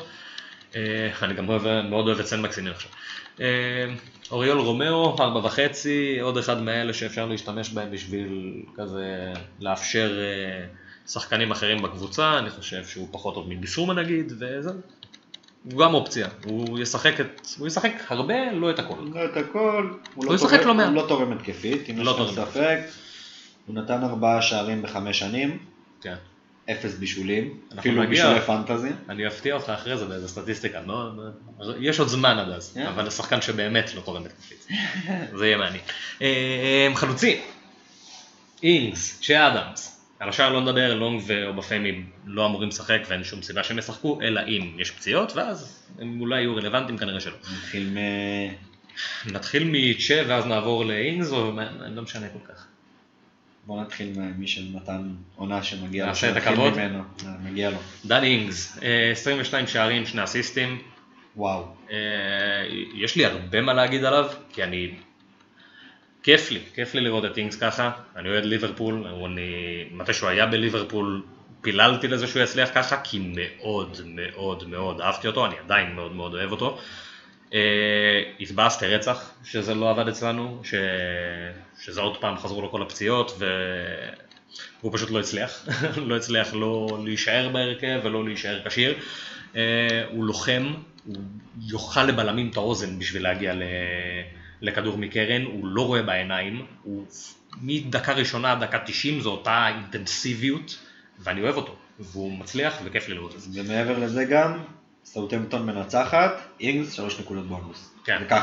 [0.75, 2.91] אה, אני גם אוהב, מאוד אוהב את סן מקסיני עכשיו.
[3.41, 3.45] אה,
[4.31, 10.65] אוריול רומאו, ארבע וחצי, עוד אחד מאלה שאפשר להשתמש בהם בשביל כזה לאפשר אה,
[11.07, 14.73] שחקנים אחרים בקבוצה, אני חושב שהוא פחות טוב מביסומה נגיד, וזהו.
[15.63, 18.95] הוא גם אופציה, הוא ישחק, את, הוא ישחק הרבה, לא את הכל.
[19.13, 20.87] לא את הכל, הוא, לא ישחק לא מעט.
[20.87, 22.79] הוא לא תורם התקפית, אם לא יש לכם ספק.
[23.67, 25.57] הוא נתן ארבעה שערים בחמש שנים.
[26.01, 26.15] כן.
[26.71, 28.89] אפס בישולים, אפילו בישולי פנטזי.
[29.09, 31.11] אני אפתיע אותך אחרי זה באיזה סטטיסטיקה, לא,
[31.79, 32.87] יש עוד זמן עד אז, yeah.
[32.87, 34.67] אבל השחקן שבאמת לא תורם התקפית,
[35.37, 35.83] זה יהיה מעניין.
[36.21, 37.37] אה, חלוצים,
[38.63, 39.92] אינגס, צ'ה אדמס,
[40.23, 44.41] על השאר לא נדבר, לונג ואובפמי לא אמורים לשחק ואין שום סיבה שהם ישחקו, אלא
[44.47, 47.35] אם יש פציעות, ואז הם אולי יהיו רלוונטיים, כנראה שלא.
[47.57, 47.97] נתחיל מ...
[49.33, 51.51] נתחיל מצ'ה ואז נעבור לאינגס, או
[51.89, 52.67] לא משנה כל כך.
[53.65, 56.09] בוא נתחיל ממי שנתן עונה שמגיע לו.
[56.09, 56.77] נעשה את הכבוד.
[56.77, 56.89] אה,
[57.43, 57.77] מגיע לו.
[58.05, 58.79] דן אינגס,
[59.11, 60.81] 22 אה, שערים, שני אסיסטים.
[61.35, 61.65] וואו.
[61.91, 61.97] אה,
[62.95, 64.91] יש לי הרבה מה להגיד עליו, כי אני...
[66.23, 69.85] כיף לי, כיף לי לראות את אינגס ככה, אני אוהד ליברפול, אני...
[69.91, 71.23] מתי שהוא היה בליברפול
[71.61, 76.33] פיללתי לזה שהוא יצליח ככה, כי מאוד מאוד מאוד אהבתי אותו, אני עדיין מאוד מאוד
[76.33, 76.79] אוהב אותו.
[78.39, 80.73] התבאסתי רצח שזה לא עבד אצלנו, ש...
[81.81, 83.41] שזה עוד פעם חזרו לו כל הפציעות
[84.79, 85.67] והוא פשוט לא הצליח,
[86.07, 88.95] לא הצליח לא להישאר בהרכב ולא להישאר כשיר.
[90.09, 90.73] הוא לוחם,
[91.05, 91.17] הוא
[91.67, 93.53] יאכל לבלמים את האוזן בשביל להגיע
[94.63, 97.05] לכדור מקרן, הוא לא רואה בעיניים, הוא
[97.61, 100.79] מדקה ראשונה עד דקה 90 זו אותה אינטנסיביות
[101.19, 103.61] ואני אוהב אותו, והוא מצליח וכיף לי לראות את זה.
[103.61, 104.57] ומעבר לזה גם,
[105.05, 107.93] סאוטמפטון מנצחת, אינגס שלוש נקודות בונוס.
[108.05, 108.17] כן.
[108.19, 108.35] זה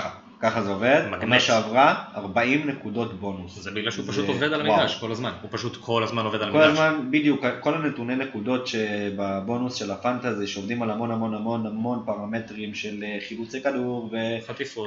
[0.43, 0.63] ככה.
[0.63, 3.59] זה עובד, עונה שעברה 40 נקודות בונוס.
[3.59, 6.49] זה בגלל שהוא פשוט עובד על המגרש כל הזמן, הוא פשוט כל הזמן עובד על
[6.49, 6.65] המגרש.
[6.65, 12.03] כל הזמן, בדיוק, כל הנתוני נקודות שבבונוס של הפנטזי שעובדים על המון המון המון המון
[12.07, 14.11] פרמטרים של אה, חילוצי כדור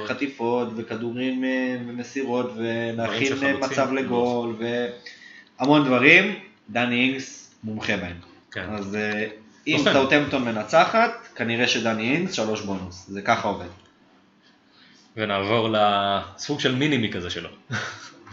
[0.02, 4.56] וחטיפות וכדורים אה, ומסירות ולהכין אה, מצב לגול
[5.58, 6.34] והמון דברים,
[6.70, 8.16] דני אינגס מומחה בהם.
[8.52, 8.66] כן.
[8.70, 8.98] אז
[9.66, 13.83] אם סאוטמפטון מנצחת, כנראה שדני אינגס שלוש בונוס, זה ככה עובד.
[15.16, 17.48] ונעבור לסוג של mini me כזה שלו.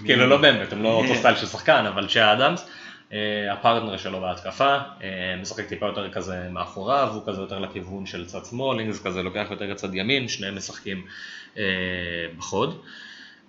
[0.05, 2.69] כאילו לא באמת, הם לא אותו סטייל של שחקן, אבל צ'ה אדמס,
[3.13, 8.25] אה, הפרטנר שלו בהתקפה, אה, משחק טיפה יותר כזה מאחוריו, הוא כזה יותר לכיוון של
[8.25, 11.05] צד שמאל, אינגס כזה לוקח יותר לצד ימין, שניהם משחקים
[11.57, 11.63] אה,
[12.37, 12.81] בחוד.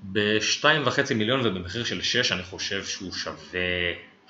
[0.04, 3.60] בשתיים וחצי מיליון ובמחיר של שש אני חושב שהוא שווה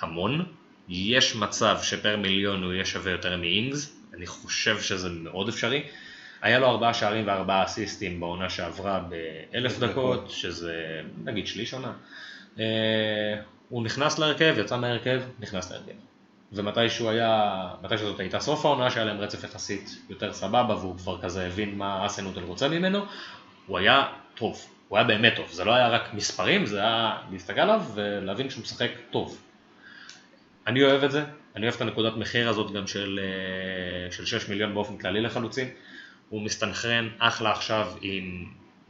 [0.00, 0.44] המון.
[0.88, 5.82] יש מצב שפר מיליון הוא יהיה שווה יותר מאינגס, אני חושב שזה מאוד אפשרי.
[6.42, 11.92] היה לו ארבעה שערים וארבעה אסיסטים בעונה שעברה באלף דקות, שזה נגיד שליש עונה.
[12.58, 12.64] אה,
[13.68, 15.92] הוא נכנס להרכב, יצא מהרכב, נכנס להרכב.
[16.52, 20.96] ומתי שהוא היה, מתי שזאת הייתה סוף העונה, שהיה להם רצף יחסית יותר סבבה, והוא
[20.96, 23.04] כבר כזה הבין מה אסנוטל רוצה ממנו,
[23.66, 27.60] הוא היה טוב, הוא היה באמת טוב, זה לא היה רק מספרים, זה היה להסתכל
[27.60, 29.42] עליו ולהבין שהוא משחק טוב.
[30.66, 31.24] אני אוהב את זה,
[31.56, 35.68] אני אוהב את הנקודת מחיר הזאת גם של, אה, של 6 מיליון באופן כללי לחלוצים.
[36.32, 38.44] הוא מסתנכרן אחלה עכשיו עם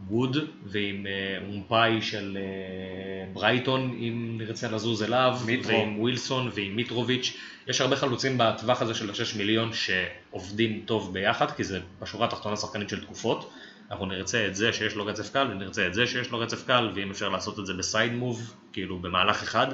[0.09, 1.07] ווד ועם
[1.49, 5.73] אומפאי אה, של אה, ברייטון אם נרצה לזוז אליו, מיטרו.
[5.73, 7.37] ועם ווילסון ועם מיטרוביץ'.
[7.69, 12.57] יש הרבה חלוצים בטווח הזה של ה-6 מיליון שעובדים טוב ביחד, כי זה בשורה התחתונה
[12.57, 13.53] שחקנית של תקופות.
[13.91, 16.91] אנחנו נרצה את זה שיש לו רצף קל, ונרצה את זה שיש לו רצף קל,
[16.95, 19.67] ואם אפשר לעשות את זה בסייד מוב, כאילו במהלך אחד,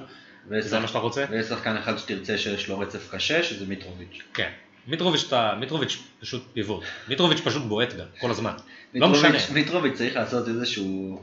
[0.59, 1.25] זה מה שאתה רוצה.
[1.31, 4.23] ויש שחקן אחד שתרצה שיש לו רצף קשה, שזה מיטרוביץ'.
[4.35, 4.51] כן,
[4.87, 8.53] מיטרוביץ', אתה, מיטרוביץ' פשוט פיבוט, מיטרוביץ' פשוט בועט גם, כל הזמן,
[8.95, 9.39] לא משנה.
[9.53, 11.21] מיטרוביץ' צריך לעשות איזשהו,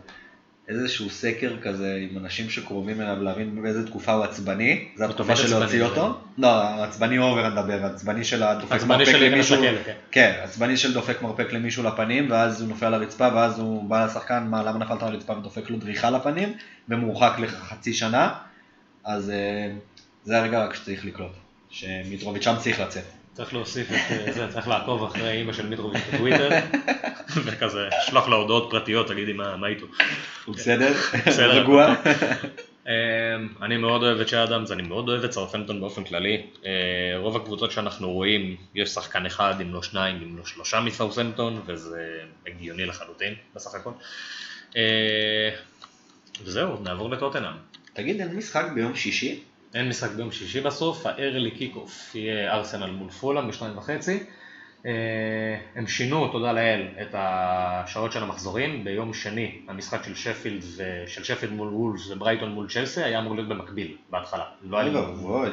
[0.68, 5.60] איזשהו סקר כזה עם אנשים שקרובים אליו להבין באיזה תקופה הוא עצבני, זה התקופה של
[5.60, 9.94] להוציא אותו, לא, עצבני אובר נדבר, עצבני של הדופק מרפק למישהו, כן.
[10.12, 14.06] כן, עצבני של דופק מרפק למישהו לפנים ואז הוא נופל על הרצפה ואז הוא בא
[14.06, 16.54] לשחקן, מה, למה נפלת על הרצפה ודופק לו דריכה לפנים
[16.90, 18.34] ומורחק לחצי שנה,
[19.04, 19.72] אז אה,
[20.24, 21.32] זה הרגע רק שצריך לקלוט,
[21.70, 23.04] שמיטרוביץ' שם צריך לצאת.
[23.36, 26.50] צריך להוסיף את אה, זה, צריך לעקוב אחרי אימא של מיטרוביץ' בטוויטר,
[27.46, 29.86] וכזה, שלוח לה הודעות פרטיות, תגידי מה איתו.
[30.46, 30.94] הוא בסדר?
[31.28, 31.62] בסדר.
[31.62, 31.96] רגוע?
[33.62, 36.46] אני מאוד אוהב את שאדאמס, אני מאוד אוהב את סרפנטון באופן כללי.
[37.18, 42.20] רוב הקבוצות שאנחנו רואים, יש שחקן אחד, אם לא שניים, אם לא שלושה מסרפנטון, וזה
[42.48, 43.92] הגיוני לחלוטין בסך הכל.
[46.44, 47.56] וזהו, נעבור לטוטנאם.
[47.94, 49.40] תגיד, אין משחק ביום שישי?
[49.76, 54.20] אין משחק ביום שישי בסוף, ה-early kick-off יהיה ארסנל מול פולאם בשתיים וחצי.
[54.86, 54.92] אה,
[55.76, 58.84] הם שינו, תודה לאל, את השעות של המחזורים.
[58.84, 60.62] ביום שני המשחק של שפילד,
[61.08, 64.44] של שפילד מול וולס וברייטון מול צ'לסי היה אמור להיות במקביל בהתחלה.
[64.64, 64.94] לא היה, לי,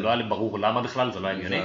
[0.03, 1.61] לא היה לי ברור למה בכלל, זה לא הגיוני.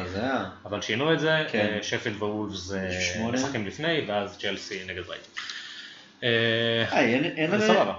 [0.66, 1.74] אבל שינו את זה, כן.
[1.78, 5.30] אה, שפילד ווולס אה, משחקים לפני, ואז צ'לסי נגד ברייטון.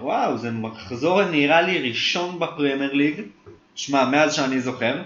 [0.00, 3.22] וואו, זה מחזור נראה לי ראשון בפרמייר ליג,
[3.78, 5.02] שמע, מאז שאני זוכר,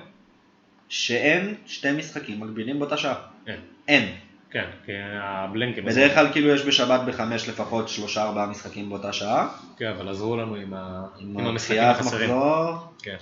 [0.88, 3.14] שאין שתי משחקים מקבילים באותה שעה.
[3.46, 3.60] אין.
[3.88, 4.14] אין.
[4.50, 5.84] כן, כי הבלנקים...
[5.84, 9.48] בדרך כלל כאילו יש בשבת בחמש לפחות שלושה ארבעה משחקים באותה שעה.
[9.76, 11.06] כן, אבל עזרו לנו עם, ה...
[11.20, 12.30] עם, עם המשחקים החסרים.
[12.30, 12.76] מחזור.
[13.02, 13.16] כן.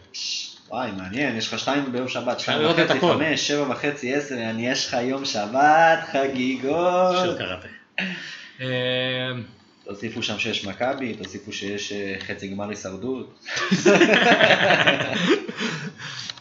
[0.68, 4.96] וואי, מעניין, יש לך שתיים ביום שבת, שתיים וחצי, חמש, שבע וחצי, עשר, יש לך
[5.02, 7.16] יום שבת, חגיגות.
[7.22, 7.68] של קראטה.
[9.90, 13.46] תוסיפו שם שיש מכבי, תוסיפו שיש אה, חצי גמר הישרדות.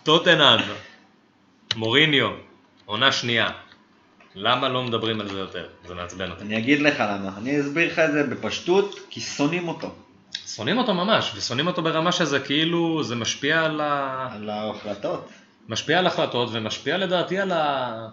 [0.04, 0.60] טוטנאם,
[1.76, 2.30] מוריניו,
[2.86, 3.50] עונה שנייה.
[4.36, 5.68] למה לא מדברים על זה יותר?
[5.88, 6.42] זה מעצבן אותי.
[6.42, 7.38] אני אגיד לך למה.
[7.38, 9.96] אני אסביר לך את זה בפשטות, כי שונאים אותו.
[10.48, 14.28] שונאים אותו ממש, ושונאים אותו ברמה שזה כאילו, זה משפיע על ה...
[14.32, 15.30] על ההחלטות.
[15.70, 18.08] משפיע על החלטות ומשפיע לדעתי על, ה...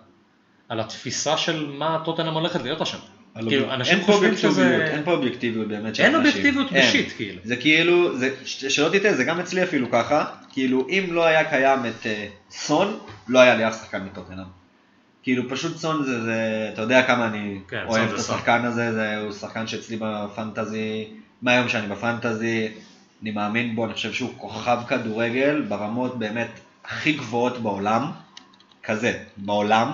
[0.69, 3.16] על התפיסה של מה טוטנאם הולכת להיות השנה.
[3.49, 4.87] כאילו, אנשים חושבים שזה...
[4.87, 6.05] אין פה אובייקטיביות באמת של אנשים.
[6.05, 7.41] אין אובייקטיביות בשיט, כאילו.
[7.45, 11.87] זה כאילו, זה, שלא תטעה, זה גם אצלי אפילו ככה, כאילו, אם לא היה קיים
[11.87, 12.07] את uh,
[12.51, 14.45] סון, לא היה לי אף שחקן מטוטנאם.
[15.23, 18.67] כאילו, פשוט סון זה, זה, אתה יודע כמה אני כן, אוהב את השחקן סון.
[18.67, 21.09] הזה, זה, הוא שחקן שאצלי בפנטזי,
[21.43, 22.69] מהיום שאני בפנטזי,
[23.23, 26.49] אני מאמין בו, אני חושב שהוא כוכב כדורגל ברמות באמת
[26.85, 28.11] הכי גבוהות בעולם,
[28.83, 29.91] כזה, בעולם.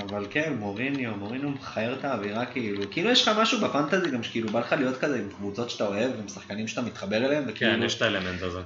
[0.00, 4.48] אבל כן, מוריניו, מוריניו מחייר את האווירה כאילו, כאילו יש לך משהו בפנטזי גם שכאילו
[4.48, 7.72] בא לך להיות כזה עם קבוצות שאתה אוהב, עם שחקנים שאתה מתחבר אליהם, וכאילו...
[7.72, 8.60] כן, יש את האלמנט הזה.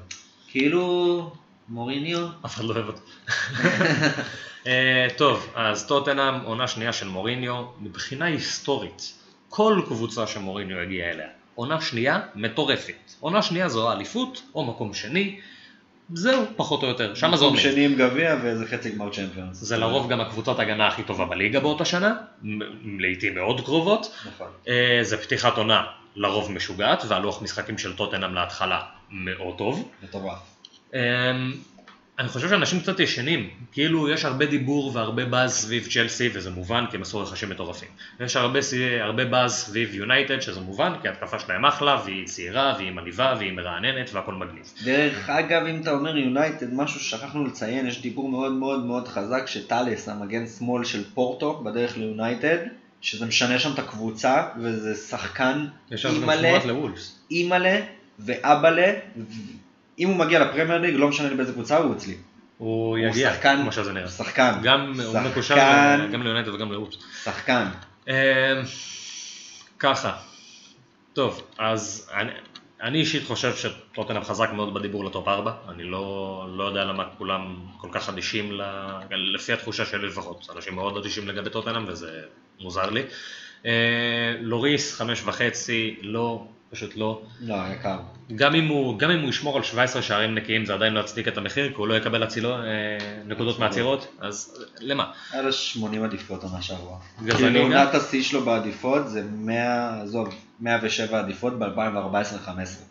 [0.48, 1.32] כאילו,
[1.68, 2.26] מוריניו...
[2.46, 3.00] אף אחד לא אוהב אותו.
[4.66, 9.12] אה, טוב, אז טוטנאם, עונה שנייה של מוריניו, מבחינה היסטורית,
[9.48, 13.12] כל קבוצה שמוריניו הגיע אליה, עונה שנייה מטורפת.
[13.20, 15.40] עונה שנייה זו האליפות, או מקום שני,
[16.12, 17.58] זהו, פחות או יותר, שם זה עומד.
[17.58, 19.56] שני עם גביע וזה חצי גמר צ'מפיונס.
[19.56, 22.14] זה לרוב גם הקבוצת הגנה הכי טובה בליגה באותה שנה,
[22.98, 24.14] לעיתים מאוד קרובות.
[24.26, 24.46] נכון.
[24.68, 25.84] אה, זה פתיחת עונה
[26.16, 29.88] לרוב משוגעת, והלוח משחקים של טוטנאם להתחלה מאוד טוב.
[30.02, 30.38] מטורף.
[32.18, 36.84] אני חושב שאנשים קצת ישנים, כאילו יש הרבה דיבור והרבה באז סביב צ'לסי וזה מובן
[36.90, 37.88] כי הם עשו רכשים מטורפים.
[38.20, 38.58] יש הרבה,
[39.00, 43.52] הרבה באז סביב יונייטד שזה מובן כי התקפה שלהם אחלה והיא צעירה והיא מלאיבה והיא
[43.52, 44.72] מרעננת והכל מגניב.
[44.84, 49.46] דרך אגב אם אתה אומר יונייטד משהו ששכחנו לציין יש דיבור מאוד מאוד מאוד חזק
[49.46, 52.58] שטאלס המגן שמאל של פורטו בדרך ליונייטד
[53.00, 55.66] שזה משנה שם את הקבוצה וזה שחקן
[57.30, 57.80] אימא'לה
[58.18, 58.92] ואבא'לה
[59.98, 62.16] אם הוא מגיע לפרמייר ליג, לא משנה לי באיזה קבוצה הוא אצלי.
[62.58, 64.08] הוא יגיע, שחקן, כמו שזה נראה.
[64.08, 64.52] שחקן.
[64.62, 65.56] גם הוא מקושר
[66.12, 66.96] גם ליונטד וגם לאוץ.
[67.24, 67.66] שחקן.
[68.08, 68.14] אמ,
[69.78, 70.16] ככה.
[71.12, 72.30] טוב, אז אני,
[72.82, 77.56] אני אישית חושב שטוטנאם חזק מאוד בדיבור לטופ 4, אני לא, לא יודע למה כולם
[77.78, 78.62] כל כך אדישים, ל...
[79.10, 82.20] לפי התחושה שלי לפחות, אנשים מאוד אדישים לגבי טוטנאם וזה
[82.60, 83.02] מוזר לי.
[83.66, 83.70] אה,
[84.40, 87.22] לוריס, חמש וחצי, לא פשוט לא.
[87.40, 87.96] לא, יקר.
[88.36, 91.28] גם אם, הוא, גם אם הוא ישמור על 17 שערים נקיים זה עדיין לא יצדיק
[91.28, 92.62] את המחיר, כי הוא לא יקבל הצילו, אה,
[93.26, 95.12] נקודות מהעצירות, אז למה?
[95.32, 96.96] היה לו 80 עדיפות עונה שעברה.
[97.38, 102.48] כאילו עונת השיא שלו בעדיפות זה 100, עזוב, 107 עדיפות ב-2014-2015.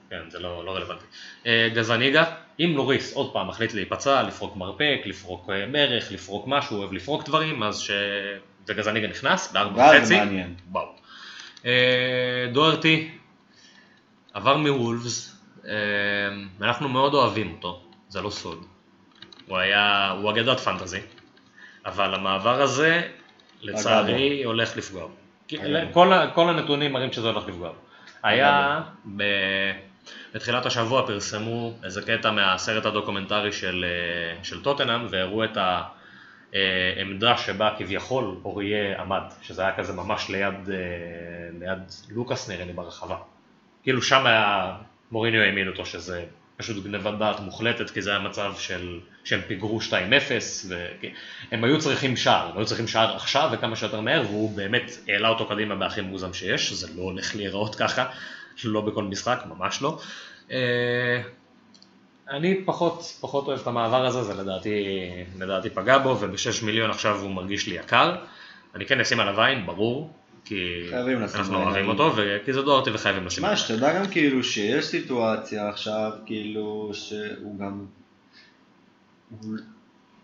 [0.10, 1.06] כן, זה לא, לא רלוונטי.
[1.48, 2.24] אה, גזניגה,
[2.60, 7.26] אם לוריס עוד פעם מחליט להיפצע, לפרוק מרפק, לפרוק אה, ברך, לפרוק משהו, אוהב לפרוק
[7.26, 7.92] דברים, אז ש...
[8.68, 10.20] וגזניגה נכנס בארבע וחצי.
[10.72, 10.96] וואו.
[12.54, 13.12] דוארטי,
[14.34, 15.34] עבר מוולפס,
[15.66, 15.70] אמ,
[16.62, 18.66] אנחנו מאוד אוהבים אותו, זה לא סוד.
[19.48, 21.00] הוא היה, הוא אגדת פנטזי,
[21.86, 23.02] אבל המעבר הזה,
[23.62, 25.08] לצערי, הולך לפגוע.
[25.94, 27.72] כל, כל הנתונים מראים שזה הולך לפגוע.
[28.24, 28.82] היה,
[29.18, 29.24] ב...
[30.36, 35.58] בתחילת השבוע פרסמו איזה קטע מהסרט הדוקומנטרי של, אה, של טוטנאם והראו את
[36.54, 40.76] העמדה שבה כביכול אוריה עמד, שזה היה כזה ממש ליד, אה,
[41.60, 43.18] ליד לוקאס נראה לי ברחבה.
[43.84, 44.76] כאילו שם היה,
[45.12, 46.26] מוריניו האמין אותו שזה
[46.58, 49.92] פשוט גנבת דעת מוחלטת, כי זה היה מצב של, שהם פיגרו 2-0,
[50.70, 55.30] והם היו צריכים שער, הם היו צריכים שער עכשיו וכמה שיותר מהר, והוא באמת העלה
[55.30, 58.06] אותו קדימה בהכי מוזם שיש, זה לא הולך להיראות ככה,
[58.64, 60.00] לא בכל משחק, ממש לא.
[62.34, 64.86] אני פחות, פחות אוהב את המעבר הזה, זה לדעתי,
[65.40, 68.16] לדעתי פגע בו, וב-6 מיליון עכשיו הוא מרגיש לי יקר.
[68.76, 70.12] אני כן אשים עליו עין, ברור,
[70.46, 70.90] כי
[71.36, 73.44] אנחנו אוהבים אותו, וכי זה דוארטי וחייבים לשים.
[73.44, 77.86] מה, שתדע גם כאילו שיש סיטואציה עכשיו, כאילו, שהוא גם...
[79.30, 79.58] הוא,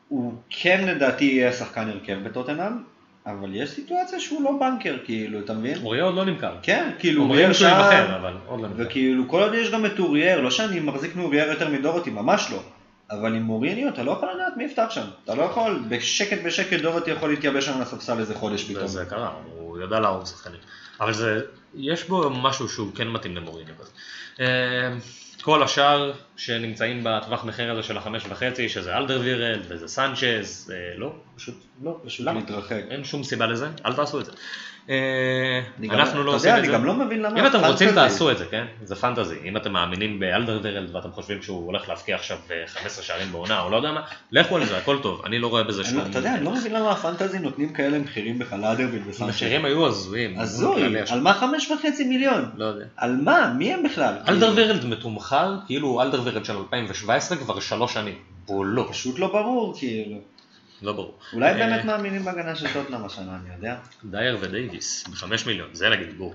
[0.07, 2.73] הוא כן לדעתי יהיה שחקן הרכב בטוטנאם,
[3.31, 5.77] אבל יש סיטואציה שהוא לא בנקר, כאילו, אתה מבין?
[5.83, 6.53] אוריאל עוד לא נמכר.
[6.61, 8.83] כן, כאילו, אוריאל שהוא ייבחר, אבל עוד לא נמכר.
[8.85, 12.59] וכאילו, כל עוד יש גם את אוריאל, לא שאני מחזיק מאוריאל יותר מדורותי, ממש לא.
[13.11, 15.05] אבל עם מוריניו אתה לא יכול לדעת מי יפתח שם.
[15.25, 18.87] אתה לא יכול, בשקט בשקט דורותי יכול להתייבש שם על הספסל איזה חודש פתאום.
[18.87, 20.59] זה קרה, הוא יודע להרוג שחקנים.
[21.01, 21.41] אבל זה,
[21.75, 23.73] יש בו משהו שהוא כן מתאים למוריניו.
[25.41, 31.15] כל השאר שנמצאים בטווח מחיר הזה של החמש וחצי, שזה אלדרווירל וזה סנצ'ז, אה, לא,
[31.35, 32.39] פשוט לא, פשוט למה?
[32.39, 32.83] מתרחק.
[32.89, 34.31] אין שום סיבה לזה, אל תעשו את זה.
[34.89, 36.61] אה, אנחנו לא עושים את זה.
[36.61, 38.65] אני גם לא מבין למה אם אתם רוצים תעשו את זה, כן?
[38.83, 39.35] זה פנטזי.
[39.45, 43.69] אם אתם מאמינים באלדרווירלד ואתם חושבים שהוא הולך להפקיע עכשיו 15 אה, שערים בעונה או
[43.69, 45.21] לא יודע מה, לכו על זה, הכל טוב.
[45.25, 46.01] אני לא רואה בזה שום...
[46.09, 49.21] אתה יודע, אני לא מבין למה הפנטזי נותנים כאלה מחירים בכלל לאלדרווירלד וסנצ'ז.
[49.21, 50.39] המחירים היו הזויים.
[50.39, 52.49] הזוי, על מה חמש וחצי מיליון?
[52.55, 52.85] לא יודע.
[52.97, 53.53] על מה?
[53.57, 54.13] מי הם בכלל?
[54.27, 58.15] אלדרווירלד מתומחר כאילו אלדרווירלד של 2017 כבר שלוש שנים.
[58.47, 58.87] והוא לא.
[58.89, 60.17] פשוט לא ברור כאילו.
[60.81, 61.17] לא ברור.
[61.33, 63.75] אולי אה, באמת מאמינים בהגנה של טוטנאם השנה, אני יודע.
[64.05, 66.33] דייר ודייוויס, בחמש מיליון, זה נגיד בור.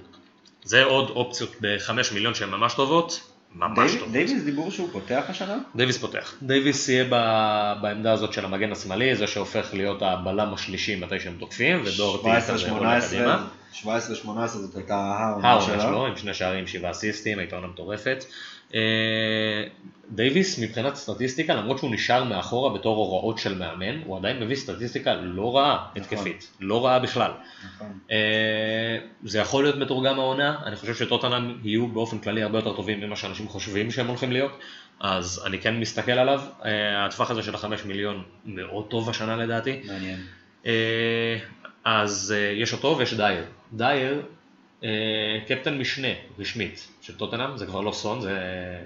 [0.65, 3.21] זה עוד אופציות בחמש מיליון שהן ממש טובות,
[3.55, 4.13] ממש טובות.
[4.13, 5.59] דייוויס דיבור שהוא פותח השנה?
[5.77, 6.35] דייוויס פותח.
[6.43, 7.05] דייוויס יהיה
[7.83, 12.71] בעמדה הזאת של המגן השמאלי, זה שהופך להיות הבלם השלישי מתי שהם תוקפים, ודורטי כזה
[12.71, 13.47] עולה קדימה.
[13.83, 13.87] 17-18
[14.47, 16.07] זאת הייתה העונה שלו.
[16.07, 18.25] עם שני שערים, שבעה אסיסטים, הייתה עונה מטורפת.
[18.75, 19.65] אה,
[20.11, 25.15] דייוויס מבחינת סטטיסטיקה, למרות שהוא נשאר מאחורה בתור הוראות של מאמן, הוא עדיין מביא סטטיסטיקה
[25.15, 26.03] לא רעה נכון.
[26.03, 27.31] התקפית, לא רעה בכלל.
[27.65, 27.99] נכון.
[28.11, 33.01] אה, זה יכול להיות מתורגם העונה, אני חושב שטוטנאם יהיו באופן כללי הרבה יותר טובים
[33.01, 34.59] ממה שאנשים חושבים שהם הולכים להיות,
[35.01, 39.81] אז אני כן מסתכל עליו, אה, הטווח הזה של החמש מיליון מאוד טוב השנה לדעתי.
[39.87, 40.21] מעניין.
[41.85, 43.45] אז יש אותו ויש דייר.
[43.73, 44.23] דייר
[45.47, 48.39] קפטן משנה רשמית של טוטנאם, זה כבר לא סון, זה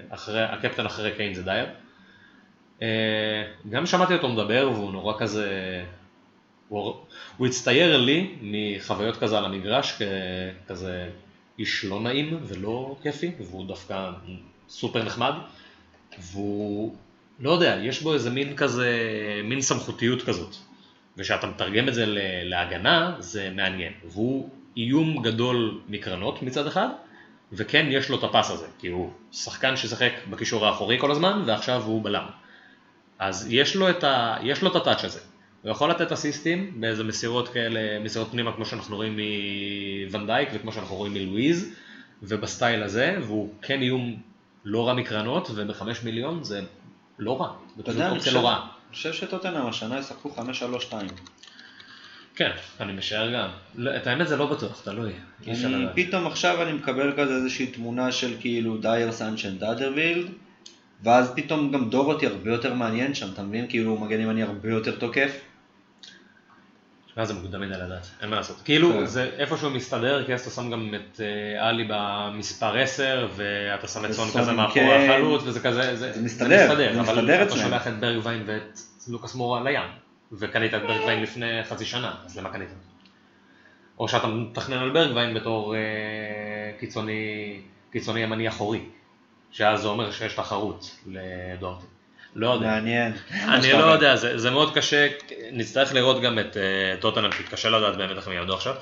[0.09, 1.65] אחרי, הקפטן אחרי קיין זה דייר.
[2.81, 5.83] אה, גם שמעתי אותו מדבר והוא נורא כזה,
[6.67, 6.95] הוא,
[7.37, 10.01] הוא הצטייר לי מחוויות כזה על המגרש
[10.67, 11.09] ככזה
[11.59, 14.11] איש לא נעים ולא כיפי, והוא דווקא
[14.69, 15.33] סופר נחמד,
[16.19, 16.95] והוא,
[17.39, 18.91] לא יודע, יש בו איזה מין כזה,
[19.43, 20.55] מין סמכותיות כזאת,
[21.17, 22.03] וכשאתה מתרגם את זה
[22.43, 26.87] להגנה זה מעניין, והוא איום גדול מקרנות מצד אחד,
[27.53, 31.81] וכן יש לו את הפס הזה, כי הוא שחקן ששיחק בקישור האחורי כל הזמן, ועכשיו
[31.83, 32.25] הוא בלם.
[33.19, 34.35] אז יש לו את, ה...
[34.43, 35.19] יש לו את הטאץ' הזה.
[35.61, 39.19] הוא יכול לתת אסיסטים באיזה מסירות כאלה, מסירות פנימה כמו שאנחנו רואים
[40.05, 41.73] מוונדייק וכמו שאנחנו רואים מלואיז,
[42.23, 44.15] ובסטייל הזה, והוא כן איום
[44.65, 46.61] לא רע מקרנות, ובחמש מיליון זה
[47.19, 48.55] לא רע, זה פשוט אופציה לא רע.
[48.55, 50.31] אני חושב שטוטנאם השנה ישחקו
[50.89, 50.93] 5-3-2.
[52.39, 53.49] כן, אני משער גם.
[53.75, 55.11] לא, את האמת זה לא בטוח, תלוי.
[55.47, 60.27] אני פתאום עכשיו אני מקבל כזה איזושהי תמונה של כאילו דייר סנצ'ז אלדרווירלד,
[61.03, 63.65] ואז פתאום גם דורטי הרבה יותר מעניין שם, אתה מבין?
[63.69, 65.39] כאילו מגן ימני הרבה יותר תוקף.
[67.13, 68.61] שמע זה מוקדם מדי לדעת, אין מה לעשות.
[68.65, 69.05] כאילו כן.
[69.05, 74.05] זה איפשהו מסתדר, כי אז אתה שם גם את אה, עלי במספר 10, ואתה שם
[74.05, 75.09] את סון כזה מאחורי כן.
[75.09, 79.63] החלוץ, וזה כזה, זה מסתדר, זה מסתדר אבל אתה שולח את ברגווין ואת לוקאס מורה
[79.63, 80.08] לים.
[80.31, 82.69] וקנית את ברגווין לפני חצי שנה, אז למה קנית?
[83.99, 85.79] או שאתה מתכנן על ברגווין בתור אה,
[86.79, 87.61] קיצוני,
[87.91, 88.81] קיצוני ימני אחורי,
[89.51, 91.85] שאז זה אומר שיש תחרות לדורטי.
[92.35, 92.67] לא יודע.
[92.67, 93.13] מעניין.
[93.31, 95.07] אני לא יודע, זה, זה מאוד קשה,
[95.51, 98.75] נצטרך לראות גם את uh, טוטנאם, כי קשה לדעת באמת איך הם יעמדו עכשיו.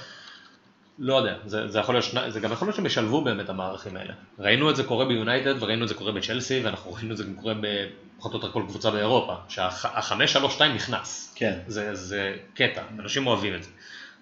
[1.00, 4.14] לא יודע, זה, זה, יכול להיות, זה גם יכול להיות שהם ישלבו באמת המערכים האלה.
[4.40, 7.34] ראינו את זה קורה ביונייטד וראינו את זה קורה בצ'לסי ואנחנו ראינו את זה גם
[7.34, 7.54] קורה
[8.18, 11.34] פחות או יותר כל קבוצה באירופה, שהחמש שלוש שתיים נכנס.
[11.36, 11.60] כן.
[11.68, 13.70] זה, זה קטע, אנשים אוהבים את זה.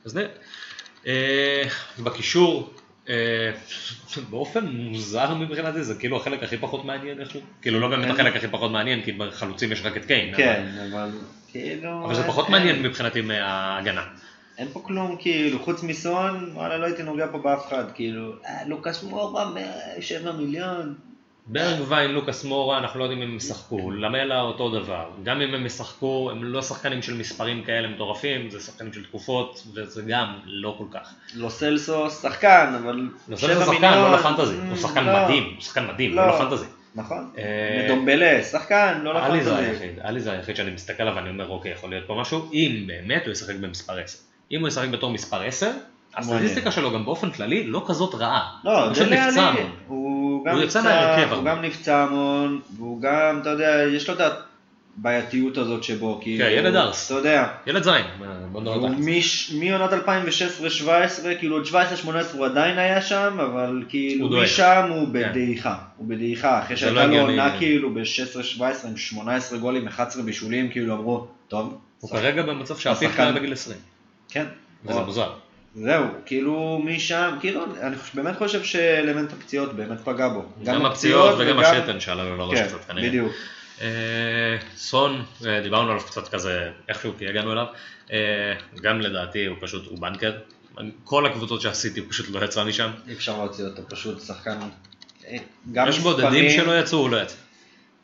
[0.06, 0.28] אז נראה.
[1.08, 1.64] אה,
[2.00, 2.74] בקישור,
[3.10, 3.52] אה,
[4.30, 8.48] באופן מוזר מבחינתי זה כאילו החלק הכי פחות מעניין איכשהו, כאילו לא באמת החלק הכי
[8.48, 10.36] פחות מעניין כי בחלוצים יש רק את קיין.
[10.38, 11.10] כן, אבל
[11.48, 12.06] כאילו...
[12.06, 14.04] אבל זה פחות מעניין מבחינתי מההגנה.
[14.58, 18.68] אין פה כלום, כאילו, חוץ מסון, וואלה, לא הייתי נוגע פה באף אחד, כאילו, אה,
[18.68, 19.54] לוקאס מורה,
[20.00, 20.96] 7 מיליון.
[21.48, 25.66] ברגווין, לוקאס מורה, אנחנו לא יודעים אם הם ישחקו, למלה אותו דבר, גם אם הם
[25.66, 30.76] ישחקו, הם לא שחקנים של מספרים כאלה מטורפים, זה שחקנים של תקופות, וזה גם לא
[30.78, 31.14] כל כך.
[31.36, 33.10] לא סלסו שחקן, אבל...
[33.28, 35.24] לא סלסו שחקן, לא לפנטזי, הוא שחקן לא.
[35.24, 36.66] מדהים, הוא שחקן מדהים, לא לפנטזי.
[36.96, 39.52] נכון, אה, מדומבלה, שחקן, לא לפנטזי.
[40.02, 43.26] עלי זה היחיד שאני מסתכל עליו ואני אומר, אוקיי, יכול להיות פה משהו, אם באמת
[43.26, 44.18] הוא ישחק במספר 10.
[44.52, 45.72] אם הוא ישחק בתור מספר 10,
[46.16, 48.50] הסטטיסטיקה שלו גם באופן כללי לא כזאת רעה.
[48.64, 50.16] לא, זה נראה לי, הוא
[50.46, 54.20] הוא גם נפצע, הוא גם נפצע המון, והוא גם, אתה יודע, יש לו את
[54.98, 58.06] הבעייתיות הזאת שבו, כאילו, כן, ילד ארס, אתה יודע, ילד זין,
[59.60, 60.86] מעונת 2016-2017,
[61.40, 65.12] כאילו עוד 17-18 הוא עדיין היה שם, אבל כאילו משם הוא כן.
[65.12, 70.70] בדעיכה, הוא בדעיכה, אחרי שהייתה לא לו עונה כאילו ב-16-17 עם 18 גולים, 11 בישולים,
[70.70, 71.78] כאילו אמרו, טוב.
[72.00, 73.78] הוא כרגע במצב שהפיך היה בגיל 20.
[74.36, 74.46] כן.
[74.86, 75.34] וזה מוזר.
[75.76, 80.46] זהו, כאילו משם, כאילו, אני באמת חושב שאלמנט הפציעות באמת פגע בו.
[80.64, 83.08] גם הפציעות וגם השתן שעלה לו לראש כן, קצת כנראה.
[83.08, 83.32] בדיוק.
[83.82, 83.88] אה,
[84.76, 87.66] סון, אה, דיברנו עליו קצת כזה, איכשהו כי הגענו אליו,
[88.12, 88.18] אה,
[88.82, 90.34] גם לדעתי הוא פשוט, הוא בנקר.
[91.04, 92.90] כל הקבוצות שעשיתי הוא פשוט לא יצא משם.
[93.08, 94.58] אי אפשר להוציא אותו, פשוט שחקן.
[95.88, 97.36] יש בודדים שלא יצאו, הוא לא יצא.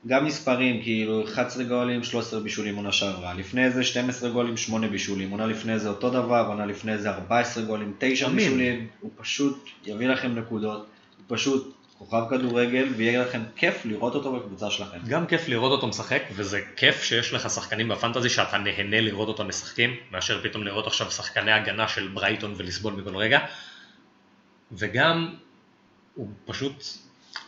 [0.08, 5.32] גם מספרים, כאילו 11 גולים, 13 בישולים עונה שעברה, לפני זה 12 גולים, 8 בישולים,
[5.32, 8.38] עונה לפני זה אותו דבר, עונה לפני זה 14 גולים, 9 אמין.
[8.38, 10.88] בישולים, הוא פשוט יביא לכם נקודות,
[11.18, 14.98] הוא פשוט כוכב כדורגל, ויהיה לכם כיף לראות אותו בקבוצה שלכם.
[15.08, 19.48] גם כיף לראות אותו משחק, וזה כיף שיש לך שחקנים בפנטזי שאתה נהנה לראות אותם
[19.48, 23.40] משחקים, מאשר פתאום לראות עכשיו שחקני הגנה של ברייטון ולסבול מכל רגע.
[24.72, 25.36] וגם,
[26.16, 26.84] הוא פשוט,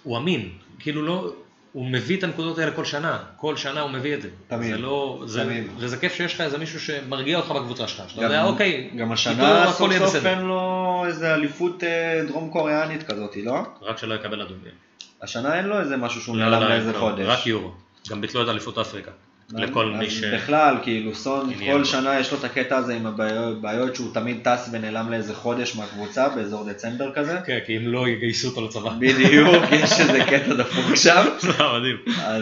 [0.03, 0.49] הוא אמין,
[0.79, 1.33] כאילו לא,
[1.73, 4.29] הוא מביא את הנקודות האלה כל שנה, כל שנה הוא מביא את זה.
[4.47, 5.67] תמיד, זה לא, זה, תמיד.
[5.77, 9.71] וזה כיף שיש לך איזה מישהו שמרגיע אותך בקבוצה שלך, שאתה יודע, אוקיי, גם השנה
[9.71, 13.61] סוף סוף אין לו איזה אליפות אה, דרום קוריאנית כזאת, לא?
[13.81, 14.71] רק שלא יקבל אדומים.
[15.21, 17.25] השנה אין לו איזה משהו שהוא לא, נעלם לא, לאיזה לא, חודש.
[17.25, 17.71] רק יורו,
[18.09, 19.11] גם ביטלו את אליפות אפריקה.
[19.51, 20.23] לכל מי ש...
[20.23, 24.69] בכלל, כאילו, סון כל שנה יש לו את הקטע הזה עם הבעיות שהוא תמיד טס
[24.71, 27.37] ונעלם לאיזה חודש מהקבוצה, באזור דצמבר כזה.
[27.45, 28.89] כן, כי אם לא יגייסו אותו לצבא.
[28.99, 31.25] בדיוק, יש איזה קטע דפוק שם.
[31.39, 31.97] זה מדהים.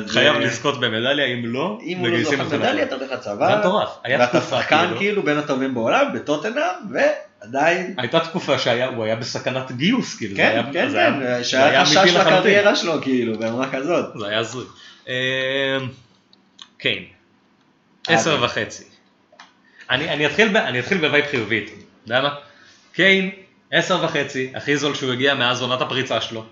[0.08, 1.80] חייב אה, לזכות במדליה, אם לא.
[1.86, 3.48] אם הוא לא זוכר מדליה, אתה הולך לצבא.
[3.48, 4.82] זה מטורף, היה תקופה כאילו.
[4.82, 7.94] ואתה שחקן כאילו בין הטובים בעולם, בטוטנאם, ועדיין...
[7.98, 10.36] הייתה תקופה שהוא היה בסכנת גיוס, כאילו.
[10.38, 14.06] כן, כן, כן, שהיה חשש לקריירה שלו, כאילו, ברמה כזאת.
[14.20, 14.66] זה היה הזוי.
[16.82, 17.06] אה, קיין.
[18.08, 18.84] עשר וחצי.
[19.90, 22.36] אני, אני, אתחיל, אני אתחיל ב vibe חיובית, אתה יודע מה?
[22.94, 23.30] קיין,
[23.72, 26.46] עשר וחצי, הכי זול שהוא הגיע מאז עונת הפריצה שלו.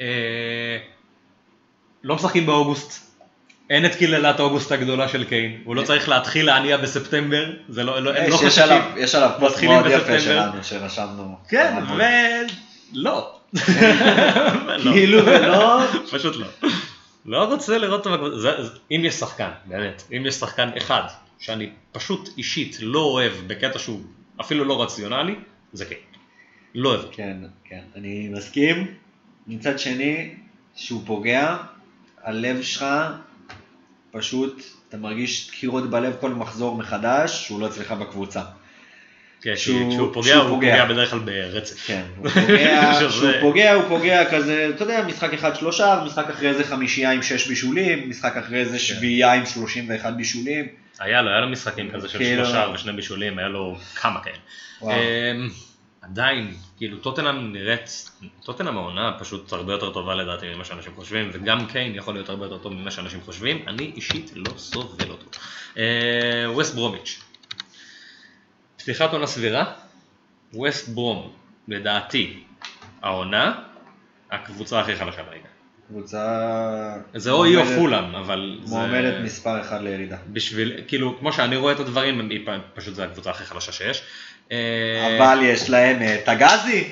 [0.00, 0.06] אה,
[2.02, 3.12] לא משחקים באוגוסט,
[3.70, 8.02] אין את קללת אוגוסט הגדולה של קיין, הוא לא צריך להתחיל להניע בספטמבר, זה לא,
[8.02, 11.36] לא, יש, לא יש עליו, יש עליו פוסט מאוד יפה שלנו, שרשמנו.
[11.48, 11.74] כן,
[12.92, 13.38] ולא.
[14.92, 15.80] כאילו ולא.
[16.10, 16.68] פשוט לא.
[17.24, 18.52] לא רוצה לראות אותו בקבוצה,
[18.90, 21.02] אם יש שחקן, באמת, אם יש שחקן אחד
[21.38, 24.00] שאני פשוט אישית לא אוהב בקטע שהוא
[24.40, 25.34] אפילו לא רציונלי,
[25.72, 25.94] זה כן.
[26.74, 27.00] לא אוהב.
[27.12, 28.94] כן, כן, אני מסכים.
[29.46, 30.34] מצד שני,
[30.74, 31.56] שהוא פוגע,
[32.22, 32.84] הלב שלך
[34.10, 38.42] פשוט, אתה מרגיש דקירות בלב כל מחזור מחדש, שהוא לא אצלך בקבוצה.
[39.42, 41.86] כן, כשהוא פוגע, הוא פוגע בדרך כלל ברצף.
[41.86, 46.54] כן, הוא פוגע, כשהוא פוגע, הוא פוגע כזה, אתה יודע, משחק אחד שלושה, משחק אחרי
[46.54, 48.78] זה חמישייה עם שש בישולים, משחק אחרי זה כן.
[48.78, 50.68] שביעייה עם שלושים ואחד בישולים.
[51.00, 54.36] היה לו, היה לו משחקים כזה של כאילו- שלושה ושני בישולים, היה לו כמה כאלה.
[54.82, 55.48] אמ,
[56.02, 58.10] עדיין, כאילו טוטנאם נראית,
[58.44, 62.46] טוטנאם העונה פשוט הרבה יותר טובה לדעתי ממה שאנשים חושבים, וגם קיין יכול להיות הרבה
[62.46, 65.26] יותר טוב ממה שאנשים חושבים, אני אישית לא סובל אותו.
[66.54, 67.20] ווסט ברומיץ',
[68.82, 69.64] פתיחת עונה סבירה,
[70.54, 71.32] ווסט ברום,
[71.68, 72.42] לדעתי,
[73.02, 73.54] העונה,
[74.30, 75.48] הקבוצה הכי חלשה בליגה.
[75.88, 76.96] קבוצה...
[77.14, 78.76] זה או היא או פולאם, אבל זה...
[78.76, 80.16] מועמדת מספר אחד לירידה.
[80.28, 82.40] בשביל, כאילו, כמו שאני רואה את הדברים, היא
[82.74, 84.02] פשוט זו הקבוצה הכי חלשה שיש.
[84.52, 86.88] אה, אבל יש להם את הגזי.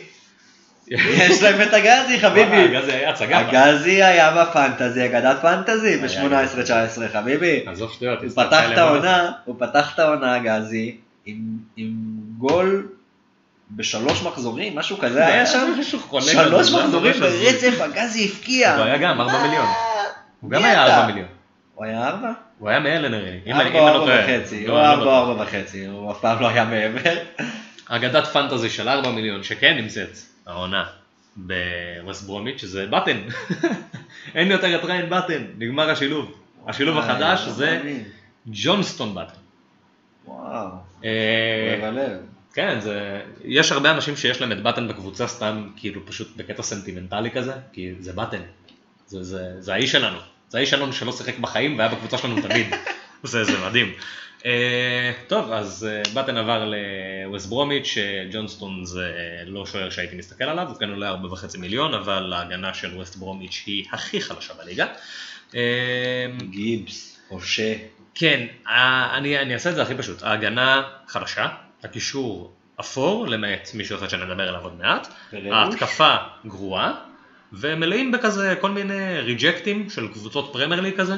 [0.89, 2.77] יש להם את הגזי חביבי.
[2.77, 3.39] הגזי היה הצגה.
[3.39, 7.65] הגזי היה בפנטזי, אגדת פנטזי ב-18-19 חביבי.
[7.67, 8.23] עזוב שטויות.
[8.23, 10.97] הוא פתח את העונה, הוא פתח את העונה הגזי,
[11.31, 11.95] עם, עם
[12.39, 12.89] גול
[13.71, 15.73] בשלוש מחזורים, משהו כזה היה שם,
[16.21, 18.77] שלוש מחזורים ברצף, הגזי הפקיע.
[18.77, 19.67] הוא היה גם ארבע מיליון.
[20.41, 21.29] הוא גם היה ארבע מיליון.
[21.75, 22.33] הוא היה ארבע?
[22.59, 23.53] הוא היה מעל נראה לי.
[23.53, 27.15] ארבע או ארבע וחצי, הוא ארבע או ארבע וחצי, הוא אף פעם לא היה מעבר.
[27.87, 30.85] אגדת פנטזי של ארבע מיליון שכן נמצאת העונה
[31.37, 33.19] בווסט ברומיץ' זה בטן.
[34.35, 36.35] אין יותר את ריין בטן, נגמר השילוב.
[36.67, 37.81] השילוב אה, החדש לא זה
[38.47, 39.35] ג'ונסטון בטן.
[40.27, 40.69] וואו,
[41.05, 41.91] אה,
[42.55, 47.31] כן, זה, יש הרבה אנשים שיש להם את בטן בקבוצה סתם כאילו פשוט בקטע סנטימנטלי
[47.31, 48.41] כזה, כי זה בטן,
[49.07, 50.19] זה, זה, זה האיש שלנו,
[50.49, 52.67] זה האיש שלנו שלא שיחק בחיים והיה בקבוצה שלנו תמיד,
[53.23, 53.93] זה, זה מדהים.
[54.39, 54.43] Uh,
[55.27, 56.73] טוב, אז uh, בטן עבר
[57.25, 57.99] לווסט ברומיץ',
[58.33, 59.13] ג'ונסטון זה
[59.47, 63.17] לא שוער שהייתי מסתכל עליו, הוא כן עולה הרבה וחצי מיליון, אבל ההגנה של ווסט
[63.17, 64.87] ברומיץ' היא הכי חלשה בליגה.
[66.51, 67.75] גיבס, אושה.
[68.15, 68.47] כן,
[69.15, 70.23] אני, אני אעשה את זה הכי פשוט.
[70.23, 71.49] ההגנה חלשה,
[71.85, 76.15] הקישור אפור, למעט מישהו אחד שנדבר עליו עוד מעט, ההתקפה
[76.47, 76.95] גרועה,
[77.53, 81.15] ומלאים בכזה כל מיני reject ים של קבוצות פרמייר ליג כזה,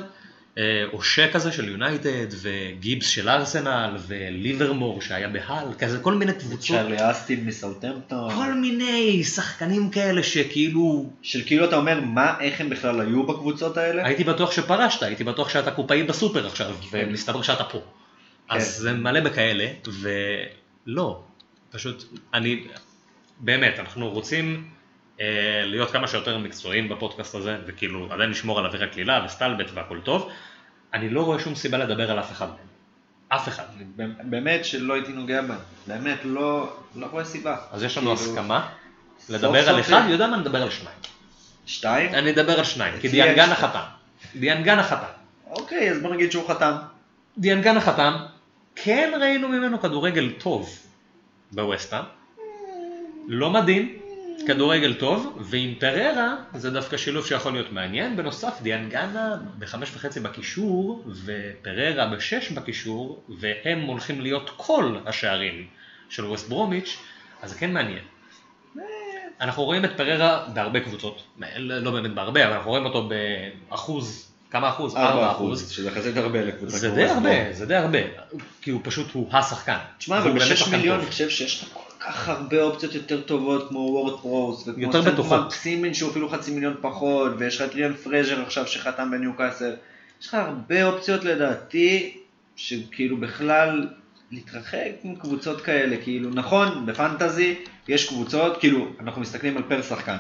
[0.93, 6.77] אושה כזה של יונייטד, וגיבס של ארסנל, וליברמור שהיה בהל, כזה כל מיני קבוצות.
[6.77, 8.35] צ'רלי אסטין מסאוטמפטון.
[8.35, 11.11] כל מיני שחקנים כאלה שכאילו...
[11.23, 14.07] של כאילו אתה אומר, מה, איך הם בכלל היו בקבוצות האלה?
[14.07, 17.07] הייתי בטוח שפרשת, הייתי בטוח שאתה קופאי בסופר עכשיו, כן.
[17.09, 17.79] ומסתבר שאתה פה.
[17.79, 18.57] כן.
[18.57, 21.23] אז זה מלא בכאלה, ולא,
[21.71, 22.65] פשוט, אני,
[23.41, 24.82] באמת, אנחנו רוצים אה,
[25.65, 30.31] להיות כמה שיותר מקצועיים בפודקאסט הזה, וכאילו עדיין לשמור על אוויר הקלילה וסטלבט והכל טוב,
[30.95, 32.73] אני לא רואה שום סיבה לדבר על אף אחד מהם.
[33.29, 33.65] אף אחד.
[34.23, 35.59] באמת שלא הייתי נוגע בהם.
[35.87, 37.57] באמת, לא, לא רואה סיבה.
[37.73, 38.31] אז יש לנו כאילו...
[38.31, 38.69] הסכמה
[39.29, 40.97] לדבר על אחד, יודע מה נדבר על שניים.
[41.67, 42.15] שתיים?
[42.15, 43.85] אני אדבר על שניים, כי דיאנגנה חתם.
[44.37, 45.13] דיאנגנה חתם.
[45.47, 46.73] אוקיי, אז בוא נגיד שהוא חתם.
[47.39, 48.17] דיאנגנה חתם,
[48.77, 50.79] כן ראינו ממנו כדורגל טוב
[51.53, 52.03] בווסטה,
[53.29, 53.99] לא מדהים,
[54.47, 58.17] כדורגל טוב, ועם פררה זה דווקא שילוב שיכול להיות מעניין.
[58.17, 65.67] בנוסף, דיאנגנה בחמש וחצי בקישור, ופררה בשש בקישור, והם הולכים להיות כל השערים
[66.09, 66.97] של ווסט ברומיץ',
[67.43, 68.03] אז זה כן מעניין.
[69.41, 71.23] אנחנו רואים את פררה בהרבה קבוצות,
[71.59, 73.09] לא באמת בהרבה, אבל אנחנו רואים אותו
[73.69, 74.97] באחוז כמה אחוז?
[74.97, 76.79] 4 אחוז, שזה יחסית הרבה לקבוצה.
[76.79, 77.99] זה די הרבה, זה די הרבה,
[78.63, 79.79] כי הוא פשוט, הוא השחקן.
[79.99, 81.69] תשמע, אבל ב-6 מיליון אני חושב שיש לך
[82.07, 85.53] כך הרבה אופציות יותר טובות כמו וורד פרוס, וכמו בטוחות.
[85.53, 89.73] סימן שהוא אפילו חצי מיליון פחות, ויש לך את ריאן פרז'ר עכשיו שחתם בניו קאסל.
[90.21, 92.17] יש לך הרבה אופציות לדעתי,
[92.57, 93.87] שכאילו בכלל
[94.31, 97.55] להתרחק עם קבוצות כאלה, כאילו נכון, בפנטזי
[97.89, 100.17] יש קבוצות, כאילו אנחנו מסתכלים על פר שחקן.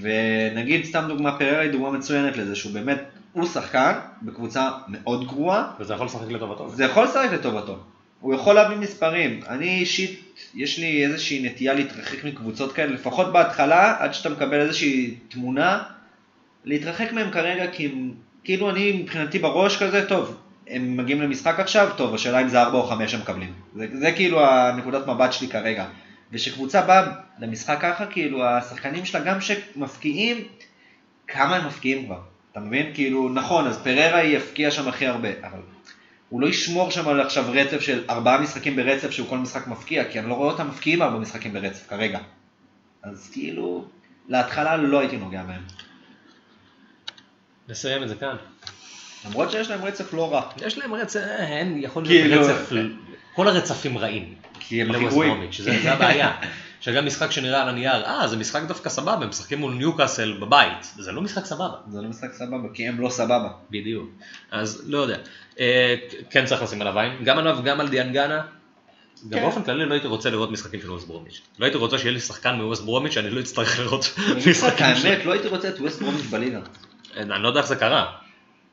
[0.00, 3.02] ונגיד סתם דוגמה פררה היא דוגמה מצוינת לזה, שהוא באמת
[3.32, 3.92] הוא שחקן
[4.22, 5.72] בקבוצה מאוד גרועה.
[5.80, 6.68] וזה יכול לשחק לטובתו.
[6.68, 7.78] זה יכול לשחק לטובתו.
[8.26, 9.40] הוא יכול להביא מספרים.
[9.48, 10.20] אני אישית,
[10.54, 15.82] יש לי איזושהי נטייה להתרחק מקבוצות כאלה, לפחות בהתחלה, עד שאתה מקבל איזושהי תמונה,
[16.64, 17.92] להתרחק מהם כרגע, כי
[18.44, 20.36] כאילו אני מבחינתי בראש כזה, טוב,
[20.68, 23.52] הם מגיעים למשחק עכשיו, טוב, השאלה אם זה 4 או 5 הם מקבלים.
[23.74, 25.86] זה, זה כאילו הנקודת מבט שלי כרגע.
[26.32, 27.06] וכשקבוצה באה
[27.38, 30.44] למשחק ככה, כאילו השחקנים שלה גם שמפקיעים,
[31.28, 32.20] כמה הם מפקיעים כבר?
[32.52, 32.90] אתה מבין?
[32.94, 35.75] כאילו, נכון, אז פררה יפקיע שם הכי הרבה, אבל
[36.28, 40.04] הוא לא ישמור שם על עכשיו רצף של ארבעה משחקים ברצף שהוא כל משחק מפקיע,
[40.04, 42.18] כי אני לא רואה אותם מפקיעים ארבעה משחקים ברצף כרגע.
[43.02, 43.84] אז כאילו,
[44.28, 45.62] להתחלה לא הייתי נוגע בהם.
[47.68, 48.36] נסיים את זה כאן.
[49.26, 50.50] למרות שיש להם רצף לא רע.
[50.66, 52.46] יש להם רצף, אין, יכול להיות כאילו...
[52.46, 52.72] רצף,
[53.34, 54.34] כל הרצפים רעים.
[54.60, 55.50] כי הם חיגויים.
[55.52, 56.32] זה הבעיה.
[56.80, 60.92] שגם משחק שנראה על הנייר, אה, זה משחק דווקא סבבה, הם משחקים מול ניוקאסל בבית,
[60.98, 61.76] זה לא משחק סבבה.
[61.88, 63.48] זה לא משחק סבבה, כי הם לא סבבה.
[63.70, 64.10] בדיוק.
[64.50, 65.16] אז לא יודע.
[65.60, 65.94] אה,
[66.30, 68.42] כן צריך לשים עליו עין, גם עליו, גם על דיאנגנה.
[69.28, 69.44] גם כן.
[69.44, 71.40] באופן כללי לא הייתי רוצה לראות משחקים של ווסט ברומיץ'.
[71.58, 74.04] לא הייתי רוצה שיהיה לי שחקן מווסט ברומיץ' שאני לא אצטרך לראות
[74.46, 75.10] משחקים שלו.
[75.10, 76.60] האמת, לא הייתי רוצה את ווסט ברומיץ' בליגה.
[77.16, 78.25] אני לא יודע איך זה קרה.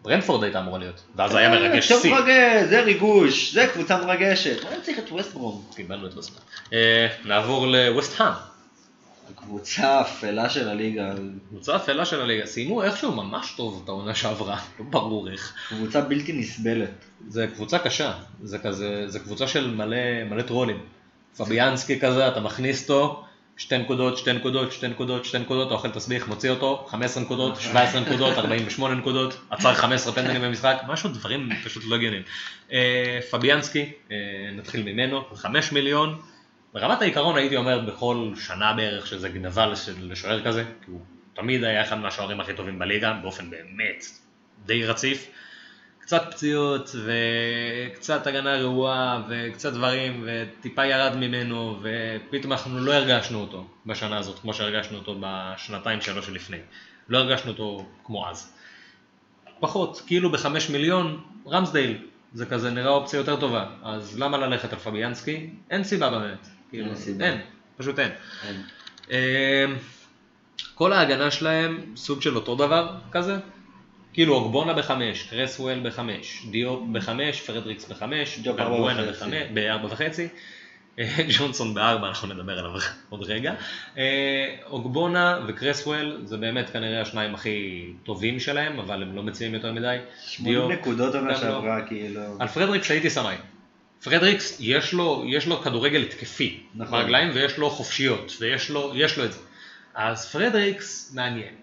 [0.03, 2.13] ברנפורד הייתה אמורה להיות, ואז זה היה אה, מרגש שיא.
[2.13, 5.65] מרגש, זה ריגוש, זה קבוצה מרגשת, מה צריך את ווסטברום?
[5.75, 6.45] קיבלנו את ווסטברום.
[6.73, 8.33] אה, נעבור לווסט-האם.
[9.31, 11.13] הקבוצה האפלה של הליגה.
[11.49, 15.53] קבוצה אפלה של הליגה, סיימו איכשהו ממש טוב את העונה שעברה, לא ברור איך.
[15.69, 17.05] קבוצה בלתי נסבלת.
[17.29, 20.79] זה קבוצה קשה, זה כזה, זה קבוצה של מלא, מלא טרולים.
[21.37, 23.25] פביאנסקי כזה, אתה מכניס אותו,
[23.57, 28.01] שתי נקודות, שתי נקודות, שתי נקודות, שתי נקודות, אוכל תסביך, מוציא אותו, 15 נקודות, 17
[28.01, 32.23] נקודות, 48 נקודות, עצר 15 פנדלים במשחק, משהו, דברים פשוט לא הגיוניים.
[32.71, 34.17] אה, פביאנסקי, אה,
[34.55, 36.21] נתחיל ממנו, 5 מיליון,
[36.73, 40.99] ברמת העיקרון הייתי אומר בכל שנה בערך שזה גנבה לשוער כזה, כי הוא
[41.33, 44.05] תמיד היה אחד מהשוערים הכי טובים בליגה, באופן באמת
[44.65, 45.27] די רציף.
[46.05, 53.67] קצת פציעות וקצת הגנה רעועה וקצת דברים וטיפה ירד ממנו ופתאום אנחנו לא הרגשנו אותו
[53.85, 56.57] בשנה הזאת כמו שהרגשנו אותו בשנתיים שלוש שלפני.
[57.09, 58.53] לא הרגשנו אותו כמו אז.
[59.59, 61.97] פחות, כאילו בחמש מיליון, רמסדייל,
[62.33, 65.49] זה כזה נראה אופציה יותר טובה, אז למה ללכת על פביאנסקי?
[65.69, 66.47] אין סיבה באמת.
[66.69, 67.25] כאילו, אין סיבה.
[67.25, 67.41] אין,
[67.77, 68.11] פשוט אין.
[68.47, 68.61] אין.
[69.09, 69.75] אמ,
[70.75, 73.37] כל ההגנה שלהם סוג של אותו דבר כזה,
[74.13, 79.03] כאילו אוגבונה בחמש, קרסוול בחמש, דיופ בחמש, פרדריקס בחמש, בלבואנה
[79.53, 80.27] בארבע וחצי,
[81.37, 82.71] ג'ונסון בארבע, אנחנו נדבר עליו
[83.09, 83.53] עוד רגע.
[83.97, 89.71] אה, אוגבונה וקרסוול זה באמת כנראה השניים הכי טובים שלהם, אבל הם לא מציעים יותר
[89.71, 89.97] מדי.
[90.25, 91.35] שמונה נקודות עונה.
[91.37, 92.21] שעברה כאילו.
[92.39, 93.35] על פרדריקס הייתי סמאי.
[94.03, 97.01] פרדריקס יש לו, יש לו כדורגל התקפי נכון.
[97.01, 99.39] ברגליים ויש לו חופשיות ויש לו, לו את זה.
[99.95, 101.62] אז פרדריקס מעניין.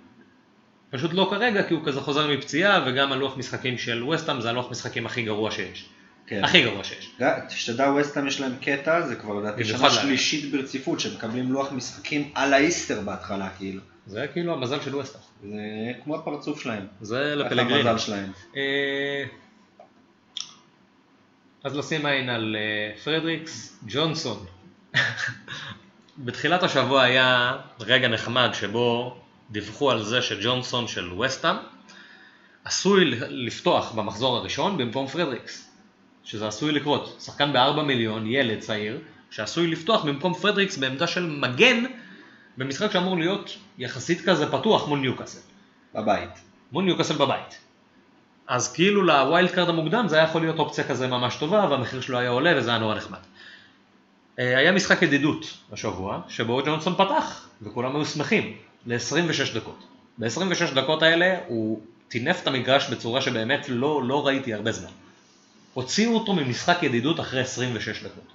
[0.90, 4.70] פשוט לא כרגע, כי הוא כזה חוזר מפציעה, וגם הלוח משחקים של וסטאם זה הלוח
[4.70, 5.88] משחקים הכי גרוע שיש.
[6.26, 6.44] כן.
[6.44, 7.10] הכי גרוע שיש.
[7.48, 12.54] שתדע, ווסטהאם יש להם קטע, זה כבר לדעתי שנה שלישית ברציפות, שמקבלים לוח משחקים על
[12.54, 13.80] האיסטר בהתחלה, כאילו.
[14.06, 15.24] זה כאילו המזל של ווסטהאם.
[15.42, 15.58] זה
[16.04, 16.86] כמו הפרצוף שלהם.
[17.00, 17.88] זה לפלגרינו.
[17.88, 18.32] המזל שלהם.
[18.56, 19.24] אה,
[21.64, 24.46] אז לשים עין על אה, פרדריקס ג'ונסון.
[26.24, 29.16] בתחילת השבוע היה רגע נחמד שבו
[29.50, 31.56] דיווחו על זה שג'ונסון של וסטאם
[32.64, 35.70] עשוי לפתוח במחזור הראשון במקום פרדריקס,
[36.24, 37.16] שזה עשוי לקרות.
[37.20, 38.98] שחקן בארבע מיליון, ילד צעיר,
[39.30, 41.84] שעשוי לפתוח במקום פרדריקס בעמדה של מגן
[42.56, 45.40] במשחק שאמור להיות יחסית כזה פתוח מול ניוקאסל.
[45.94, 46.30] בבית.
[46.72, 47.58] מול ניוקאסל בבית.
[48.46, 52.00] אז כאילו ל wild card המוקדם זה היה יכול להיות אופציה כזה ממש טובה והמחיר
[52.00, 53.18] שלו היה עולה וזה היה נורא נחמד.
[54.38, 58.56] אה, היה משחק ידידות השבוע, שבו ג'ונסון פתח, וכולם היו שמחים,
[58.86, 59.86] ל-26 דקות.
[60.18, 64.90] ב-26 דקות האלה הוא טינף את המגרש בצורה שבאמת לא, לא ראיתי הרבה זמן.
[65.74, 68.32] הוציאו אותו ממשחק ידידות אחרי 26 דקות.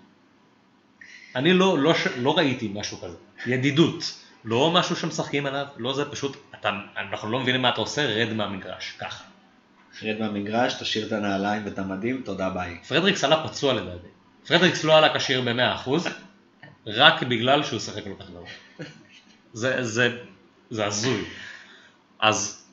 [1.36, 6.38] אני לא, לא, לא ראיתי משהו כזה, ידידות, לא משהו שמשחקים עליו, לא זה פשוט,
[6.60, 9.24] אתה, אנחנו לא מבינים מה אתה עושה, רד מהמגרש, ככה.
[10.02, 12.78] רד מהמגרש, תשאיר את הנעליים ואת המדים, תודה ביי.
[12.88, 14.08] פרדריקס עלה פצוע לדעתי.
[14.48, 15.90] פרדריקס לא עלה כשיר ב-100%,
[16.88, 18.48] רק בגלל שהוא שיחק כל כך גרוע.
[19.54, 20.18] זה, זה,
[20.70, 21.24] זה הזוי.
[22.20, 22.66] אז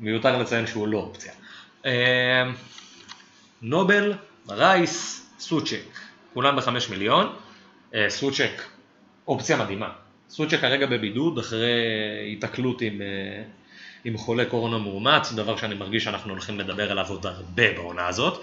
[0.00, 1.32] מיותר לציין שהוא לא אופציה.
[1.86, 2.50] אה,
[3.62, 4.12] נובל,
[4.48, 6.00] רייס, סוצ'ק,
[6.34, 7.36] כולם בחמש מיליון.
[7.94, 8.62] אה, סוצ'ק,
[9.28, 9.92] אופציה מדהימה.
[10.30, 11.80] סוצ'ק כרגע בבידוד אחרי
[12.26, 13.42] היתקלות עם, אה,
[14.04, 18.42] עם חולה קורונה מאומת, דבר שאני מרגיש שאנחנו הולכים לדבר עליו עוד הרבה בעונה הזאת.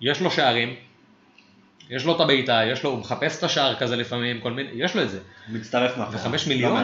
[0.00, 0.76] יש לו שערים,
[1.90, 4.96] יש לו את הבעיטה, יש לו, הוא מחפש את השער כזה לפעמים, כל מיני, יש
[4.96, 5.18] לו את זה.
[5.48, 6.16] מצטרף מאחורי.
[6.16, 6.82] וחמש מיליון,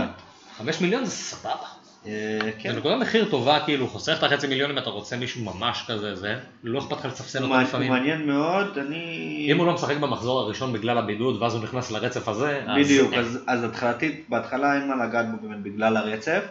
[0.59, 1.67] חמש מיליון זה סבבה.
[2.07, 2.73] אה, כן.
[2.73, 6.15] זה נקודה מחיר טובה, כאילו, חוסך את החצי מיליון אם אתה רוצה מישהו ממש כזה,
[6.15, 7.93] זה, לא אכפת לך לספסל אותו לפעמים.
[7.93, 9.47] הוא מעניין מאוד, אני...
[9.53, 12.85] אם הוא לא משחק במחזור הראשון בגלל הבידוד, ואז הוא נכנס לרצף הזה, אז...
[12.85, 13.15] בדיוק,
[13.47, 16.43] אז התחלתית, בהתחלה אין מה לגעת בו באמת בגלל הרצף.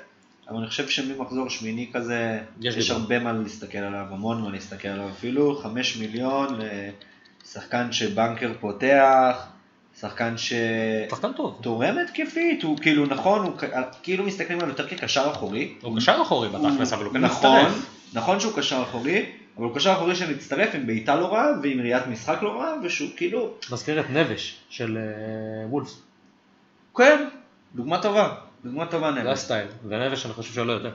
[0.49, 4.87] אבל אני חושב שממחזור שמיני כזה, יש, יש הרבה מה להסתכל עליו, המון מה להסתכל
[4.87, 6.59] עליו אפילו, חמש מיליון
[7.49, 9.47] לשחקן שבנקר פותח,
[9.99, 10.53] שחקן ש...
[11.09, 11.59] שחקן טוב.
[11.61, 13.53] תורם התקפית, הוא כאילו נכון, הוא
[14.03, 15.73] כאילו מסתכלים עליו יותר כקשר אחורי.
[15.81, 17.65] הוא קשר אחורי בתכלס, אבל הוא כן נכון,
[18.13, 19.25] נכון שהוא קשר אחורי,
[19.57, 23.09] אבל הוא קשר אחורי שמצטרף עם בעיטה לא רעה ועם ראיית משחק לא רעה, ושהוא
[23.17, 23.53] כאילו...
[23.71, 26.01] מזכיר את נבש של אה, וולפס.
[26.97, 27.27] כן,
[27.75, 28.35] דוגמה טובה.
[28.65, 29.23] דוגמה טובה נבש.
[29.23, 30.91] זה הסטייל, ונבש אני חושב שלא יותר.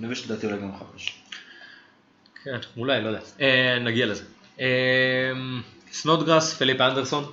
[0.00, 1.22] נבש לדעתי אולי גם חמש.
[2.44, 3.20] כן, אולי, לא יודע.
[3.40, 4.24] אה, נגיע לזה.
[4.58, 7.24] אמ, סנודגרס, פליפה אנדרסון.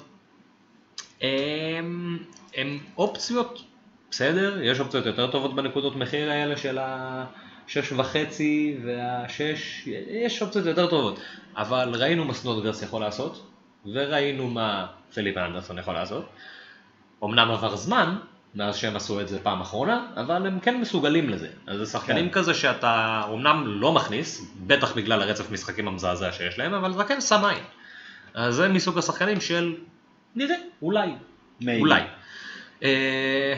[1.22, 2.18] אמ,
[2.56, 3.64] הם אופציות,
[4.12, 10.88] בסדר, יש אופציות יותר טובות בנקודות מחיר האלה של השש וחצי והשש, יש אופציות יותר
[10.88, 11.20] טובות.
[11.58, 13.52] אבל ראינו מה סנודגרס יכול לעשות,
[13.86, 16.26] וראינו מה פליפה אנדרסון יכול לעשות.
[17.24, 18.16] אמנם עבר זמן,
[18.56, 21.48] מאז שהם עשו את זה פעם אחרונה, אבל הם כן מסוגלים לזה.
[21.68, 22.34] אז זה שחקנים כן.
[22.34, 27.22] כזה שאתה אומנם לא מכניס, בטח בגלל הרצף משחקים המזעזע שיש להם, אבל זה כן
[27.22, 27.64] שם עין.
[28.34, 29.76] אז זה מסוג השחקנים של
[30.36, 31.10] נראה, אולי.
[31.62, 31.80] מי.
[31.80, 32.02] אולי.
[32.84, 33.58] אה,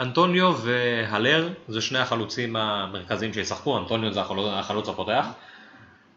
[0.00, 5.26] אנטוניו והלר זה שני החלוצים המרכזיים שישחקו, אנטוניו זה החלוץ הפותח.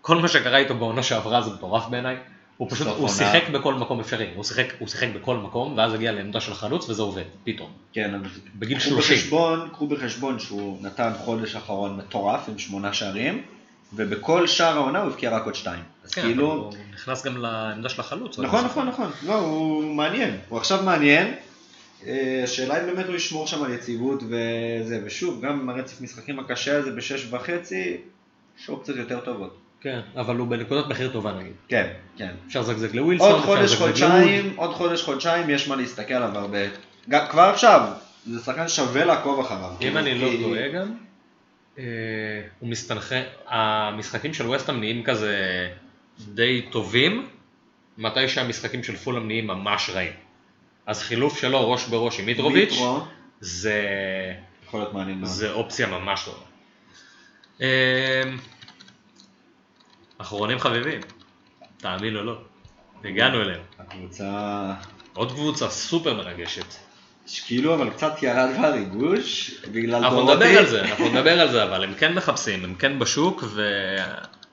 [0.02, 2.18] כל מה שקרה איתו בעונה שעברה זה מטורף בעיניי.
[2.58, 6.12] הוא פשוט, הוא שיחק בכל מקום אפשרי, הוא שיחק, הוא שיחק בכל מקום, ואז הגיע
[6.12, 7.70] לעמדה של חלוץ וזה עובד, פתאום.
[7.94, 8.12] כן,
[8.56, 9.18] בגיל 30.
[9.18, 13.42] בחשבון, קחו בחשבון שהוא נתן חודש אחרון מטורף עם שמונה שערים,
[13.94, 15.84] ובכל שער העונה הוא הבקיע רק עוד שתיים.
[16.04, 16.54] אז כן, כאילו...
[16.54, 18.40] הוא נכנס גם לעמדה של החלוץ.
[18.40, 21.34] נכון, נכון, נכון, לא, הוא מעניין, הוא עכשיו מעניין.
[22.08, 26.40] אה, השאלה אם באמת הוא ישמור שם על יציבות וזה, ושוב, גם עם הרצף משחקים
[26.40, 27.98] הקשה הזה בשש וחצי,
[28.60, 29.65] יש אופציות יותר טובות.
[29.86, 31.54] כן, אבל הוא בנקודת מחיר טובה נגיד.
[31.68, 32.32] כן, כן.
[32.48, 36.60] אפשר לזגזג לווילסון, עוד חודש, חודשיים, עוד חודש, חודשיים, יש מה להסתכל עליו הרבה.
[37.30, 37.90] כבר עכשיו,
[38.26, 39.72] זה שחקן שווה לעקוב אחריו.
[39.82, 40.94] אם אני לא טועה גם,
[41.78, 41.84] אה,
[42.60, 45.70] הוא מסתנכרן, המשחקים של ווסטהאם נהיים כזה
[46.20, 47.28] די טובים,
[47.98, 50.14] מתי שהמשחקים של פולאם נהיים ממש רעים.
[50.86, 52.74] אז חילוף שלו ראש בראש עם מיטרוביץ',
[53.40, 53.84] זה...
[55.24, 56.46] זה אופציה ממש טובה.
[60.18, 61.02] אחרונים חביבים,
[61.78, 62.42] תאמין או לא,
[63.04, 63.62] הגענו אליהם.
[63.80, 64.74] הקבוצה...
[65.14, 66.66] עוד קבוצה סופר מרגשת.
[67.46, 71.84] כאילו אבל קצת ירד בריגוש בגלל אנחנו נדבר על זה, אנחנו נדבר על זה, אבל
[71.84, 73.62] הם כן מחפשים, הם כן בשוק ו...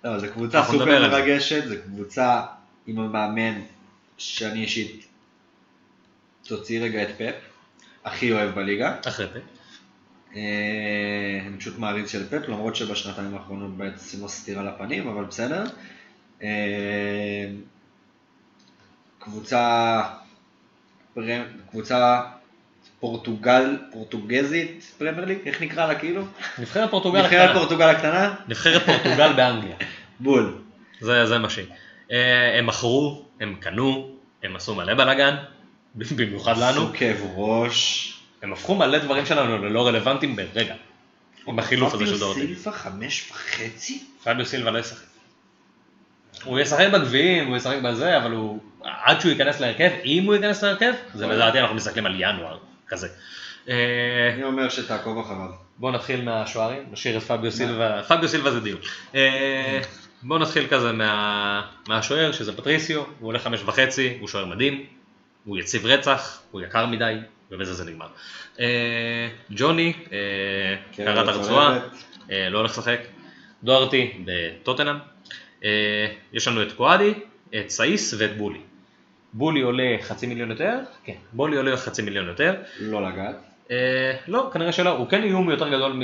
[0.05, 2.43] לא, זו קבוצה סופר מרגשת, זו קבוצה
[2.87, 3.61] עם המאמן
[4.19, 5.07] שאני אישית
[6.47, 7.35] תוציא רגע את פפ,
[8.05, 8.95] הכי אוהב בליגה.
[9.07, 9.62] אחרי פפ.
[10.37, 15.65] אה, אני פשוט מעריץ של פפ, למרות שבשנתיים האחרונות בעצם עשינו סטירה לפנים, אבל בסדר.
[16.43, 17.47] אה,
[19.19, 20.03] קבוצה,
[21.71, 22.21] קבוצה
[23.01, 26.25] פורטוגל, פורטוגזית, פרמייר ליג, איך נקרא לה כאילו?
[26.59, 27.45] נבחרת פורטוגל הקטנה.
[27.45, 28.35] נבחרת פורטוגל הקטנה?
[28.49, 29.77] נבחרת פורטוגל באנגליה.
[30.21, 30.59] בול.
[31.01, 31.67] זה, זה מה שהיא.
[32.13, 34.11] אה, הם מכרו, הם קנו,
[34.43, 35.35] הם עשו מלא בלאגן,
[36.17, 36.83] במיוחד לנו.
[36.83, 38.09] עשו כאב ראש.
[38.43, 40.75] הם הפכו מלא דברים שלנו ללא רלוונטיים ברגע.
[41.47, 42.41] עם החילוף הזה של דורטי.
[42.41, 44.05] פביו סילבה חמש וחצי?
[44.25, 45.07] פביו סילבה לא ישחק.
[46.45, 50.63] הוא ישחק בגביעים, הוא ישחק בזה, אבל הוא, עד שהוא ייכנס להרכב, אם הוא ייכנס
[50.63, 53.09] להרכב, זה לדעתי אנחנו מסתכלים על ינואר, כזה.
[53.69, 53.75] אה,
[54.35, 55.51] אני אומר שתעקוב אחריו.
[55.79, 58.81] בואו נתחיל מהשוערים, נשאיר את פביו סילבה, פביו סילבה זה דיון.
[59.15, 59.81] אה,
[60.23, 60.93] בואו נתחיל כזה
[61.89, 64.87] מהשוער, שזה פטריסיו, הוא עולה חמש וחצי, הוא שוער מדהים,
[65.45, 67.15] הוא יציב רצח, הוא יקר מדי,
[67.53, 68.07] ובזה זה נגמר.
[68.61, 69.93] אה, ג'וני,
[70.93, 71.79] כן, קראת הרצועה,
[72.51, 73.01] לא הולך לשחק.
[73.65, 74.97] דוארטי בטוטנאם.
[76.33, 77.15] יש לנו את קואדי,
[77.55, 78.59] את סאיס ואת בולי.
[79.33, 82.55] בולי עולה חצי מיליון יותר, כן, בולי עולה חצי מיליון יותר.
[82.81, 83.37] לא לגעת.
[83.71, 86.03] אה, לא, כנראה שלא, הוא כן איום יותר גדול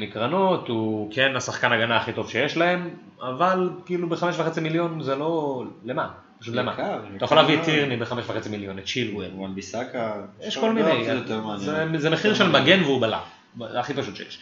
[0.00, 2.90] מקרנות, הוא כן השחקן הגנה הכי טוב שיש להם,
[3.22, 6.08] אבל כאילו בחמש וחצי מיליון זה לא, למה?
[6.40, 6.74] פשוט למה?
[7.16, 9.30] אתה יכול להביא את טירני בחמש וחצי מיליון, את צ'ילואל.
[9.34, 10.22] וואן ביסאקה.
[10.40, 11.06] יש כל מיני,
[11.98, 13.20] זה מחיר של מגן והוא בלם,
[13.60, 14.38] הכי פשוט שיש.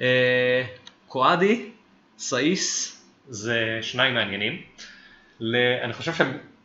[0.00, 0.62] אה,
[1.08, 1.70] קואדי,
[2.18, 2.96] סאיס,
[3.28, 4.62] זה שניים מעניינים.
[5.82, 6.12] אני חושב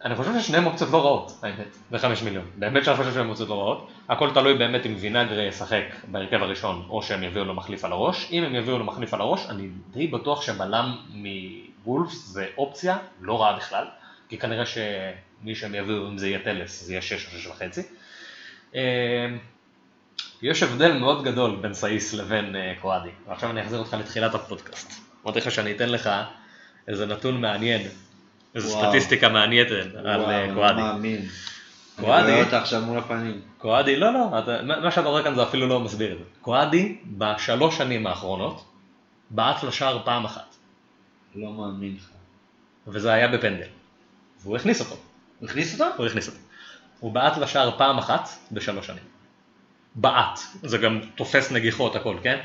[0.05, 2.45] אני חושב ששניהם אופציות לא רעות, האמת, בחמש מיליון.
[2.55, 3.88] באמת שאני חושב שהם אופציות לא רעות.
[4.09, 8.28] הכל תלוי באמת אם וינגרי ישחק בהרכב הראשון, או שהם יביאו לו מחליף על הראש.
[8.32, 13.41] אם הם יביאו לו מחליף על הראש, אני די בטוח שבלם מוולפס זה אופציה לא
[13.41, 13.86] רעה בכלל,
[14.32, 17.82] כי כנראה שמי שהם יביאו, אם זה יהיה טלס, זה יהיה שש או שש וחצי.
[18.75, 18.79] אמ,
[20.41, 24.93] יש הבדל מאוד גדול בין סאיס לבין אה, קואדי, ועכשיו אני אחזיר אותך לתחילת הפודקאסט.
[25.25, 26.09] אמרתי לך שאני אתן לך
[26.88, 27.82] איזה נתון מעניין
[28.55, 29.71] איזו סטטיסטיקה מעניינת
[30.05, 30.82] על אה, קואדי.
[31.95, 33.41] קואדי, אני רואה אותה עכשיו מול הפנים.
[33.57, 34.29] קואדי, לא, לא,
[34.82, 36.23] מה שאתה רואה כאן זה אפילו לא מסביר את זה.
[36.41, 38.65] קואדי, בשלוש שנים האחרונות,
[39.29, 40.55] בעט לשער פעם אחת.
[41.36, 42.09] לא מאמין לך.
[42.88, 43.80] וזה היה בפנדל.
[44.44, 44.96] והוא הכניס אותו.
[45.39, 45.86] הוא הכניס אותו?
[45.98, 46.39] הוא הכניס אותו.
[47.00, 49.04] הוא בעט לשער פעם אחת בשלוש שנים.
[49.96, 50.39] בעט.
[50.64, 52.39] זה גם תופס נגיחות הכל, כן?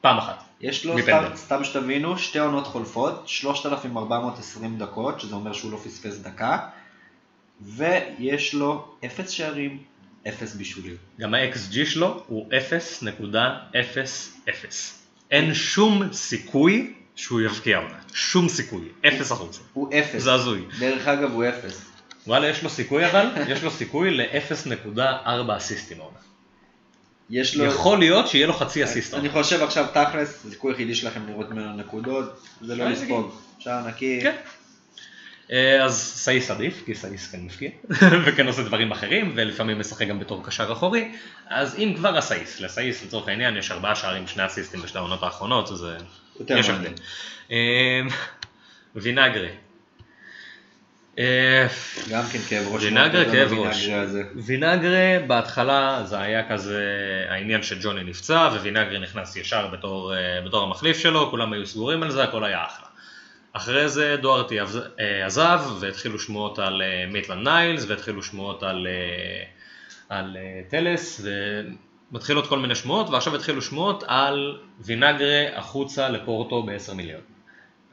[0.00, 0.44] פעם אחת.
[0.60, 6.18] יש לו, סתם, סתם שתבינו, שתי עונות חולפות, 3,420 דקות, שזה אומר שהוא לא פספס
[6.18, 6.58] דקה,
[7.60, 9.82] ויש לו 0 שערים,
[10.28, 10.96] 0 בישולים.
[11.20, 14.46] גם ה-XG שלו הוא 0.00.
[15.30, 19.60] אין שום סיכוי שהוא יבקיע אותה, שום סיכוי, 0 אחוז.
[19.72, 20.22] הוא 0.
[20.22, 20.64] זה הזוי.
[20.78, 21.82] דרך אגב הוא 0.
[22.26, 26.18] וואלה, יש לו סיכוי אבל, יש לו סיכוי ל-0.4 אסיסטים העונה.
[27.30, 27.64] יש לו...
[27.64, 29.14] יכול להיות שיהיה לו חצי אסיסט.
[29.14, 33.34] אני חושב עכשיו תכלס, הסיכוי היחידי שלכם לראות ממנו נקודות, זה לא לספוג.
[33.58, 34.20] שער נקי.
[34.22, 34.36] כן.
[35.52, 37.70] אה, אז סאיס עדיף, כי סאיס כן מפקיע,
[38.24, 41.12] וכן עושה דברים אחרים, ולפעמים משחק גם בתור קשר אחורי,
[41.48, 45.70] אז אם כבר הסאיס, לסאיס לצורך העניין יש ארבעה שערים, שני אסיסטים בשתי העונות האחרונות,
[45.70, 45.86] אז
[46.48, 46.92] יש הבדל.
[47.50, 48.00] אה,
[48.96, 49.50] וינגרי,
[51.18, 51.66] אה,
[52.10, 52.82] גם כן כאב ראש.
[52.82, 53.88] וינגרה כאב ראש.
[54.36, 56.82] וינגרה בהתחלה זה היה כזה
[57.28, 62.10] העניין שג'וני נפצע ווינגרה נכנס ישר בתור, אה, בתור המחליף שלו, כולם היו סגורים על
[62.10, 62.86] זה, הכל היה אחלה.
[63.52, 66.82] אחרי זה דוארטי אה, עזב והתחילו שמועות על
[67.12, 68.86] מיטלנד ניילס והתחילו שמועות על,
[70.08, 70.36] על
[70.68, 71.26] טלס
[72.14, 77.20] ומתחילות כל מיני שמועות ועכשיו התחילו שמועות על וינגרה החוצה לפורטו ב-10 מיליון.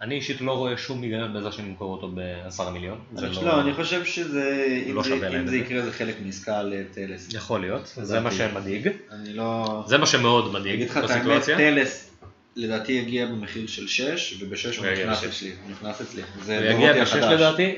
[0.01, 2.99] אני אישית לא רואה שום היגיון בזה שנמכור אותו בעשרה מיליון.
[3.13, 5.03] לא, לא, אני חושב שזה, לא
[5.39, 7.34] אם זה יקרה זה חלק מעסקה לטלס.
[7.34, 8.89] יכול להיות, זה מה שמדאיג.
[9.11, 9.84] אני לא...
[9.88, 11.57] זה מה שמאוד מדאיג בסיטואציה.
[11.57, 12.11] טלס
[12.55, 15.49] לדעתי יגיע במחיר של 6, וב-6 הוא נכנס אצלי.
[15.49, 16.22] הוא נכנס אצלי.
[16.41, 17.24] זה דורותי החדש.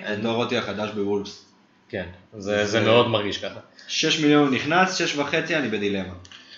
[0.08, 1.53] זה דורותי החדש בוולפס.
[1.94, 2.06] כן,
[2.38, 3.60] זה מאוד מרגיש ככה.
[3.88, 6.14] 6 מיליון הוא נכנס, 6 וחצי אני בדילמה.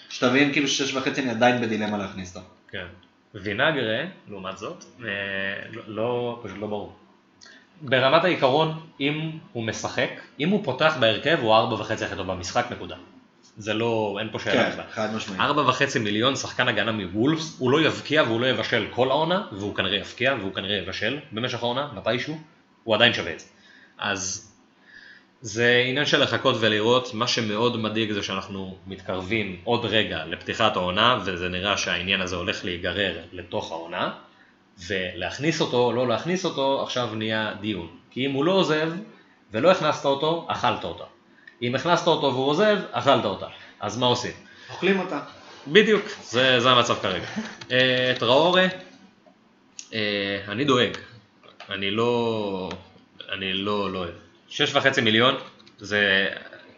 [0.09, 2.47] שתבין כאילו 6 וחצי אני עדיין בדילמה להכניס אותו.
[2.67, 2.85] כן.
[3.33, 5.09] וינגרה, לעומת זאת, אה,
[5.71, 6.95] לא, לא, פשוט לא ברור.
[7.81, 10.09] ברמת העיקרון, אם הוא משחק,
[10.39, 12.95] אם הוא פותח בהרכב, הוא ארבע וחצי הכי טוב במשחק, נקודה.
[13.57, 14.83] זה לא, אין פה שאלה בכלל.
[14.83, 15.39] כן, חד משמעית.
[15.41, 19.75] ארבע וחצי מיליון שחקן הגנה מוולפס, הוא לא יבקיע והוא לא יבשל כל העונה, והוא
[19.75, 22.37] כנראה יבקיע והוא כנראה יבשל במשך העונה, מתישהו,
[22.83, 23.45] הוא עדיין שווה את זה.
[23.97, 24.51] אז
[25.41, 31.19] זה עניין של לחכות ולראות, מה שמאוד מדאיג זה שאנחנו מתקרבים עוד רגע לפתיחת העונה,
[31.25, 34.11] וזה נראה שהעניין הזה הולך להיגרר לתוך העונה,
[34.87, 37.87] ולהכניס אותו או לא להכניס אותו, עכשיו נהיה דיון.
[38.11, 38.91] כי אם הוא לא עוזב,
[39.51, 41.03] ולא הכנסת אותו, אכלת אותה.
[41.61, 43.47] אם הכנסת אותו והוא עוזב, אכלת אותה.
[43.79, 44.31] אז מה עושים?
[44.69, 45.19] אוכלים אותה.
[45.67, 47.25] בדיוק, זה, זה המצב כרגע.
[48.19, 48.67] טראורה,
[50.47, 50.97] אני דואג,
[51.69, 52.69] אני לא,
[53.31, 54.24] אני לא, לא אוהב.
[54.55, 55.35] שש וחצי מיליון,
[55.77, 56.27] זה,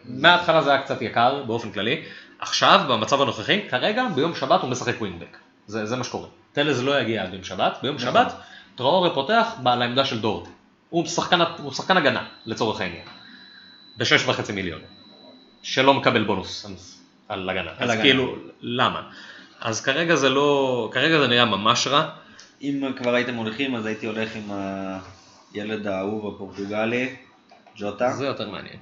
[0.06, 2.04] מההתחלה זה היה קצת יקר באופן כללי,
[2.40, 6.28] עכשיו במצב הנוכחי, כרגע ביום שבת הוא משחק ווינגבק, זה, זה מה שקורה.
[6.54, 8.08] טלז לא יגיע עד יום שבת, ביום נכון.
[8.08, 8.34] שבת
[8.76, 10.50] טראורה פותח בעל העמדה של דורטי.
[10.90, 13.06] הוא שחקן, הוא שחקן הגנה לצורך העניין.
[13.98, 14.80] בשש וחצי מיליון.
[15.64, 16.66] שלא מקבל בונוס
[17.28, 17.62] על הגנה.
[17.62, 18.02] על אז הגנה.
[18.02, 19.02] כאילו, למה?
[19.62, 22.10] אז כרגע זה לא, כרגע זה נראה ממש רע.
[22.62, 24.52] אם כבר הייתם הולכים אז הייתי הולך עם
[25.54, 27.16] הילד האהוב הפורטוגלי,
[27.78, 28.14] ג'וטה.
[28.14, 28.78] זה יותר מעניין.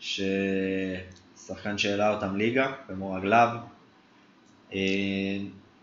[0.00, 3.48] ששחקן שהעלה אותם ליגה, במו רגליו.
[4.72, 4.78] אה,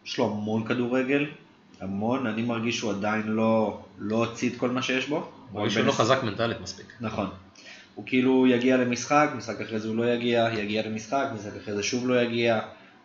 [0.06, 1.26] יש לו המון כדורגל,
[1.82, 5.32] המון, אני מרגיש שהוא עדיין לא, לא הוציא את כל מה שיש בו.
[5.52, 6.86] הוא איש לא חזק מנטלית מספיק.
[7.02, 7.30] נכון.
[7.96, 11.84] הוא כאילו יגיע למשחק, משחק אחרי זה הוא לא יגיע, יגיע למשחק, משחק אחרי זה
[11.84, 12.62] שוב לא יגיע.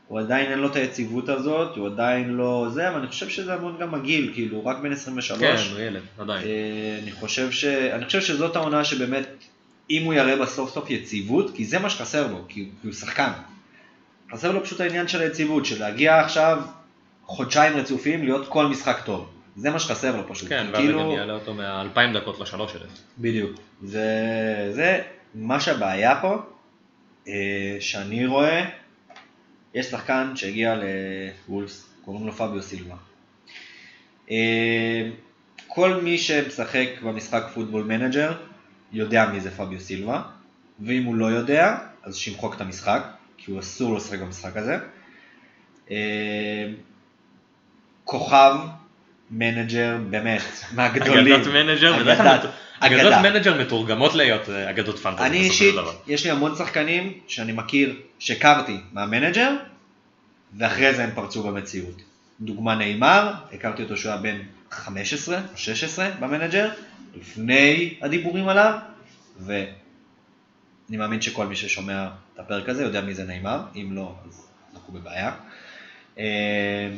[0.08, 3.54] הוא עדיין אין לו את היציבות הזאת, הוא עדיין לא זה, אבל אני חושב שזה
[3.54, 5.40] המון גם הגיל, כאילו, רק בן 23.
[5.40, 6.46] כן, הוא ילד, עדיין.
[6.46, 7.64] אה, אני חושב, ש...
[7.64, 9.28] אני חושב שזאת העונה שבאמת,
[9.90, 13.30] אם הוא יראה בסוף סוף יציבות, כי זה מה שחסר לו, כי הוא שחקן.
[14.32, 16.62] חסר לו פשוט העניין של היציבות, של להגיע עכשיו
[17.24, 19.30] חודשיים רצופים, להיות כל משחק טוב.
[19.56, 20.48] זה מה שחסר לו פשוט.
[20.48, 21.00] כן, ואז כאילו...
[21.00, 22.90] גם יעלה אותו מאלפיים דקות לשלוש אלף.
[23.18, 23.50] בדיוק.
[23.82, 24.06] זה,
[24.72, 25.02] זה
[25.34, 26.36] מה שהבעיה פה,
[27.28, 28.64] אה, שאני רואה,
[29.78, 30.74] יש שחקן שהגיע
[31.48, 32.96] לוולבס, קוראים לו פביו סילבה.
[34.30, 35.10] אה,
[35.66, 38.32] כל מי שמשחק במשחק פוטבול מנג'ר
[38.92, 40.22] יודע מי זה פביו סילבה,
[40.80, 43.02] ואם הוא לא יודע, אז שימחוק את המשחק,
[43.36, 44.78] כי הוא אסור לשחק במשחק הזה.
[45.90, 46.72] אה,
[48.04, 48.54] כוכב
[49.30, 50.42] מנג'ר באמת,
[50.74, 51.34] מהגדולים.
[51.34, 52.12] אגדות מנג'ר,
[52.80, 55.26] אגדות מנג'ר מתורגמות להיות אה, אגדות fantasy.
[55.26, 55.74] אני אישית,
[56.06, 59.50] יש לי המון שחקנים שאני מכיר, שהכרתי מהמנג'ר,
[60.58, 62.02] ואחרי זה הם פרצו במציאות.
[62.40, 64.38] דוגמה ניימאר, הכרתי אותו שהוא היה בן
[64.70, 66.70] 15 או 16 במנג'ר,
[67.20, 68.78] לפני הדיבורים עליו,
[69.40, 69.66] ואני
[70.90, 74.92] מאמין שכל מי ששומע את הפרק הזה יודע מי זה נאמר, אם לא, אז אנחנו
[74.92, 75.32] בבעיה.
[76.18, 76.88] אה,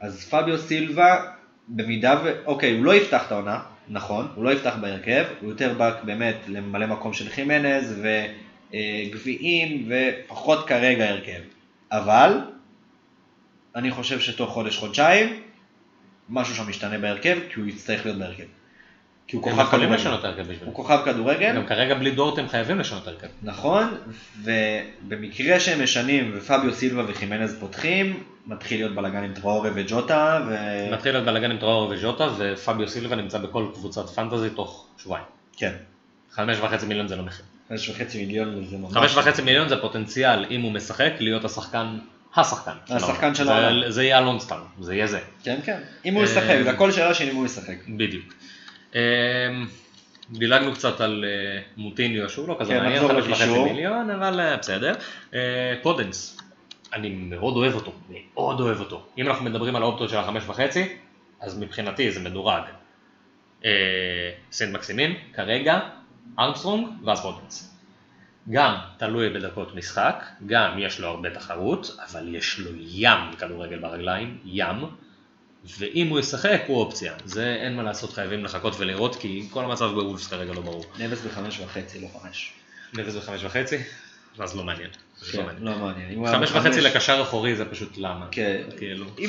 [0.00, 1.32] אז פביו סילבה,
[1.76, 2.46] במידה ו...
[2.46, 6.36] אוקיי, הוא לא יפתח את העונה, נכון, הוא לא יפתח בהרכב, הוא יותר בא באמת
[6.48, 8.02] לממלא מקום של חימנז
[8.72, 11.40] וגביעים ופחות כרגע הרכב.
[11.92, 12.38] אבל,
[13.76, 15.42] אני חושב שתוך חודש-חודשיים,
[16.28, 18.44] משהו שם משתנה בהרכב, כי הוא יצטרך להיות בהרכב.
[19.32, 19.94] כי הוא כוכב כדורגל.
[19.94, 20.58] לשנות הרכב בשביל.
[20.64, 21.56] הוא כוכב כדורגל.
[21.56, 23.26] גם כרגע בלי דורט הם חייבים לשנות הרכב.
[23.42, 23.94] נכון,
[24.42, 30.40] ובמקרה שהם משנים ופביו סילבה וחימנז פותחים, מתחיל להיות בלאגן עם טראורה וג'וטה.
[30.48, 30.54] ו...
[30.92, 35.26] מתחיל להיות בלאגן עם טראורה וג'וטה, ופביו סילבה נמצא בכל קבוצת פנטזי תוך שבועיים.
[35.56, 35.72] כן.
[36.30, 37.44] חמש וחצי מיליון זה לא מחיר.
[37.68, 38.92] חמש וחצי מיליון זה ממש...
[38.92, 41.98] חמש וחצי מיליון זה פוטנציאל, אם הוא משחק, להיות השחקן
[42.36, 42.72] השחקן.
[42.90, 43.90] השחקן של העולם.
[43.90, 45.20] זה יהיה ה lone star, זה יהיה זה.
[45.44, 45.78] כן, כן.
[46.04, 47.76] אם הוא ישחק, זה הכל שאלה של אם הוא ישחק.
[47.88, 48.34] בדיוק.
[48.94, 49.00] אמ,
[50.30, 54.56] דילגנו קצת על אה, מוטיניו שהוא לא כזה כן, מעניין, חמש וחצי מיליון, אבל אה,
[54.56, 54.94] בסדר.
[55.34, 56.38] אה, פודנס,
[56.92, 59.06] אני מאוד אוהב אותו, מאוד אוהב אותו.
[59.18, 60.96] אם אנחנו מדברים על האופציות של החמש וחצי,
[61.40, 62.62] אז מבחינתי זה מדורג.
[64.52, 65.80] סנט מקסימין, כרגע,
[66.38, 67.78] ארמסטרונג ואז פודנס.
[68.50, 74.38] גם תלוי בדקות משחק, גם יש לו הרבה תחרות, אבל יש לו ים כדורגל ברגליים,
[74.44, 74.76] ים.
[75.78, 79.90] ואם הוא ישחק הוא אופציה, זה אין מה לעשות, חייבים לחכות ולראות, כי כל המצב
[79.94, 80.84] בוולפס כרגע לא ברור.
[80.98, 82.52] נבס בחמש וחצי, לא חמש.
[82.94, 83.76] נבס בחמש וחצי?
[84.38, 84.90] אז לא מעניין.
[85.32, 86.26] כן, לא מעניין.
[86.26, 88.26] חמש וחצי לקשר אחורי זה פשוט למה.
[88.30, 88.62] כן.
[88.78, 89.06] כאילו.
[89.18, 89.26] הוא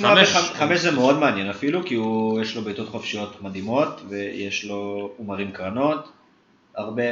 [0.53, 1.97] חמש זה מאוד מעניין אפילו, כי
[2.41, 6.11] יש לו בעיטות חופשיות מדהימות, ויש לו, הוא מרים קרנות,
[6.75, 7.03] הרבה,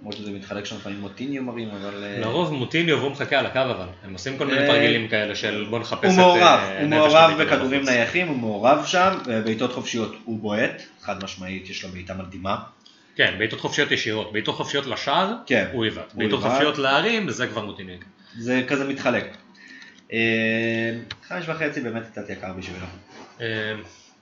[0.00, 2.04] למרות שזה מתחלק שם לפעמים מוטיניו מרים, אבל...
[2.04, 5.34] אה, לרוב מוטיניו והוא מחכה על הקו אבל, הם עושים כל מיני אה, תרגילים כאלה
[5.34, 6.04] של בוא נחפש את...
[6.04, 11.24] הוא מעורב, אה, הוא מעורב בכדורים נייחים, הוא מעורב שם, בעיטות חופשיות הוא בועט, חד
[11.24, 12.56] משמעית יש לו בעיטה מדהימה.
[13.16, 17.64] כן, בעיטות חופשיות ישירות, בעיטות חופשיות לשער, כן, הוא יבעט, בעיטות חופשיות להרים, זה כבר
[17.64, 17.96] מוטיניו.
[18.38, 19.36] זה כזה מתחלק.
[21.28, 22.86] חמש וחצי באמת קצת יקר בשבילו.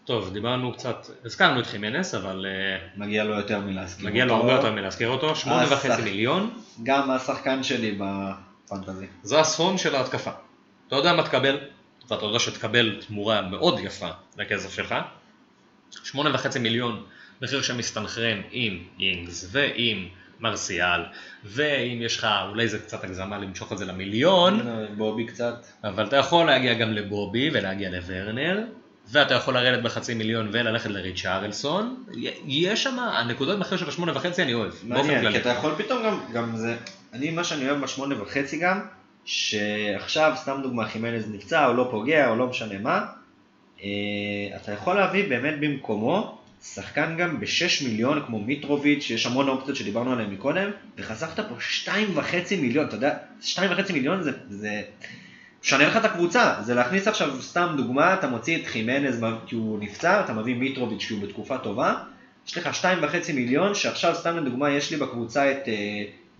[0.06, 2.46] טוב, דיברנו קצת, הזכרנו את חימנס, אבל...
[2.48, 4.10] אה, מגיע לו יותר מלהזכיר אותו.
[4.10, 6.50] מגיע לו הרבה יותר מלהזכיר אותו, שמונה וחצי מיליון.
[6.82, 9.06] גם השחקן שלי בפנטזי.
[9.22, 10.30] זה הסכום של ההתקפה.
[10.88, 11.58] אתה יודע מה תקבל,
[12.08, 14.94] ואתה יודע שתקבל תמורה מאוד יפה לכסף שלך.
[16.04, 17.02] שמונה וחצי מיליון,
[17.42, 20.08] מחיר שמסתנכרן עם אינגס ועם
[20.40, 21.00] מרסיאל,
[21.44, 24.60] ואם יש לך, אולי זה קצת הגזמה למשוך את זה למיליון.
[24.96, 25.66] בובי קצת.
[25.84, 28.64] אבל אתה יכול להגיע גם לבובי ולהגיע לוורנר.
[29.08, 32.04] ואתה יכול לרדת בחצי מיליון וללכת לריצ'ארלסון,
[32.46, 35.32] יש שם, הנקודות מחיר של השמונה וחצי אני אוהב, באופן כללי.
[35.32, 36.76] כי אתה יכול פתאום גם, גם זה,
[37.12, 38.80] אני מה שאני אוהב בשמונה וחצי גם,
[39.24, 43.06] שעכשיו, סתם דוגמה, חימנז נפצע או לא פוגע או לא משנה מה,
[43.82, 43.86] אה,
[44.56, 50.12] אתה יכול להביא באמת במקומו שחקן גם ב-6 מיליון כמו מיטרוביץ', שיש המון אופציות שדיברנו
[50.12, 51.54] עליהן מקודם, וחסכת פה
[51.84, 51.90] 2.5
[52.60, 54.82] מיליון, אתה יודע, 2.5 מיליון זה, זה
[55.66, 59.78] משנה לך את הקבוצה, זה להכניס עכשיו סתם דוגמה, אתה מוציא את חימנז כי הוא
[59.80, 61.94] נפצע, אתה מביא מיטרוביץ' כי הוא בתקופה טובה,
[62.46, 65.68] יש לך 2.5 מיליון, שעכשיו סתם לדוגמה יש לי בקבוצה את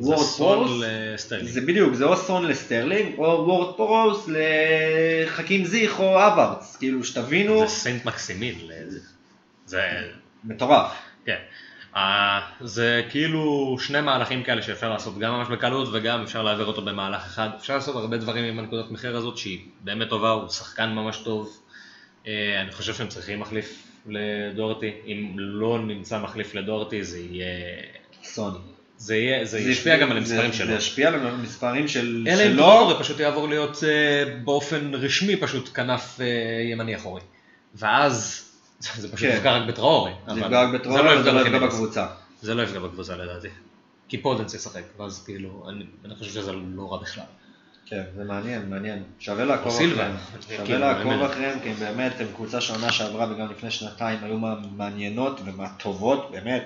[0.01, 1.49] וורד אה, פראוס, לסטרלינג.
[1.49, 7.61] זה בדיוק, זה או סון לסטרלינג, או וורד פראוס לחכים זייך או הברץ, כאילו שתבינו.
[7.61, 8.55] זה סנט מקסימין,
[9.66, 9.83] זה...
[10.45, 10.93] מטורף.
[11.24, 11.39] כן.
[11.97, 11.99] אה,
[12.61, 17.26] זה כאילו שני מהלכים כאלה שאפשר לעשות גם ממש בקלות וגם אפשר להעביר אותו במהלך
[17.26, 17.49] אחד.
[17.59, 21.61] אפשר לעשות הרבה דברים עם הנקודת מחיר הזאת שהיא באמת טובה, הוא שחקן ממש טוב.
[22.24, 22.28] Uh,
[22.62, 27.47] אני חושב שהם צריכים מחליף לדורטי, אם לא נמצא מחליף לדורטי זה יהיה...
[28.24, 28.61] אסון.
[28.99, 30.66] זה, יהיה, זה, זה ישפיע גם על המספרים זה, שלו.
[30.66, 35.70] זה ישפיע על המספרים של, אלא אם טראורי פשוט יעבור להיות uh, באופן רשמי פשוט
[35.74, 36.20] כנף
[36.72, 37.20] ימני אחורי.
[37.74, 38.45] ואז
[39.01, 39.37] זה פשוט כן.
[39.37, 40.12] יפגע רק בטראורי.
[40.35, 42.07] זה יפגע רק בטראורי וזה לא יפגע בקבוצה.
[42.43, 43.49] זה לא יפגע בקבוצה לדעתי.
[44.09, 47.24] כי פודנס ישחק, ואז כאילו, אני, אני חושב שזה לא רע בכלל.
[47.87, 49.03] כן, זה מעניין, מעניין.
[49.18, 50.16] שווה לעקוב אחריהם.
[50.57, 54.39] שווה לעקוב אחריהם, כי באמת הם קבוצה שעונה שעברה וגם לפני שנתיים היו
[54.77, 56.62] מעניינות ומהטובות, באמת.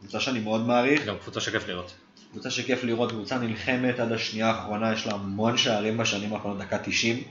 [0.00, 1.04] קבוצה שאני מאוד מעריך.
[1.04, 1.94] גם קבוצה שכיף לראות.
[2.30, 6.78] קבוצה שכיף לראות, קבוצה נלחמת עד השנייה האחרונה, יש לה המון שערים בשנים האחרונות, דקה
[6.78, 7.22] 90.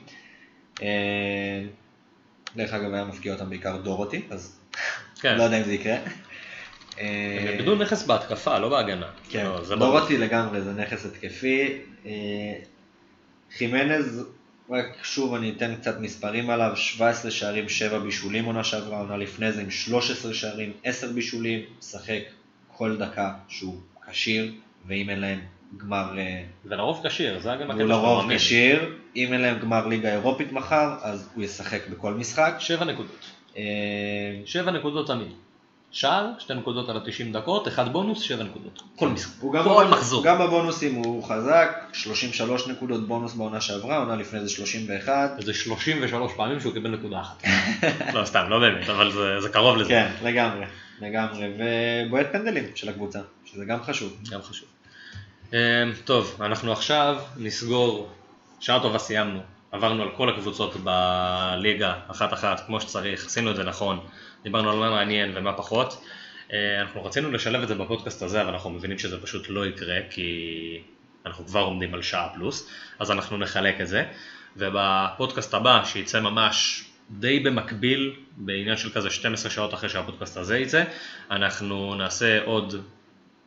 [2.57, 4.59] אה, דרך אגב היה מפקיע אותם בעיקר דורותי, אז
[5.21, 5.37] כן.
[5.37, 5.95] לא יודע אם זה יקרה.
[6.97, 9.07] הם איבדו נכס בהתקפה, לא בהגנה.
[9.29, 11.77] כן, לא, דורותי לגמרי, זה נכס התקפי.
[12.05, 12.11] אה,
[13.57, 14.25] חימנז,
[14.69, 19.51] רק שוב אני אתן קצת מספרים עליו, 17 שערים, 7 בישולים עונה שעברה, עונה לפני
[19.51, 22.21] זה עם 13 שערים, 10 בישולים, משחק
[22.67, 23.75] כל דקה שהוא
[24.09, 24.53] כשיר,
[24.87, 25.39] ואם אין להם
[25.77, 26.17] גמר...
[26.17, 30.51] אה, ולרוב כשיר, זה גם הקטע הוא לרוב כשיר, אם אין להם גמר ליגה אירופית
[30.51, 32.55] מחר, אז הוא ישחק בכל משחק.
[32.59, 33.25] 7 נקודות.
[34.45, 35.31] 7 אה, נקודות תמיד.
[35.93, 38.81] שער, שתי נקודות על ה-90 דקות, אחד בונוס, שבע נקודות.
[38.95, 40.23] כל משחק, כל מחזור.
[40.23, 45.29] גם בבונוסים הוא חזק, 33 נקודות בונוס בעונה שעברה, עונה לפני זה 31.
[45.39, 47.43] זה 33 פעמים שהוא קיבל נקודה אחת.
[48.15, 49.89] לא סתם, לא באמת, אבל זה, זה קרוב לזה.
[49.89, 50.65] כן, לגמרי,
[51.01, 51.47] לגמרי.
[51.57, 54.17] ובועט פנדלים של הקבוצה, שזה גם חשוב.
[54.31, 54.67] גם חשוב.
[55.53, 55.57] אמ,
[56.05, 58.09] טוב, אנחנו עכשיו נסגור,
[58.63, 59.39] שעה טובה סיימנו,
[59.71, 63.99] עברנו על כל הקבוצות בליגה, אחת-אחת, כמו שצריך, עשינו את זה נכון.
[64.43, 66.03] דיברנו על מה מעניין ומה פחות.
[66.53, 69.95] אה, אנחנו רצינו לשלב את זה בפודקאסט הזה, אבל אנחנו מבינים שזה פשוט לא יקרה,
[70.09, 70.81] כי
[71.25, 74.03] אנחנו כבר עומדים על שעה פלוס, אז אנחנו נחלק את זה.
[74.57, 80.83] ובפודקאסט הבא, שייצא ממש די במקביל, בעניין של כזה 12 שעות אחרי שהפודקאסט הזה יצא,
[81.31, 82.75] אנחנו נעשה עוד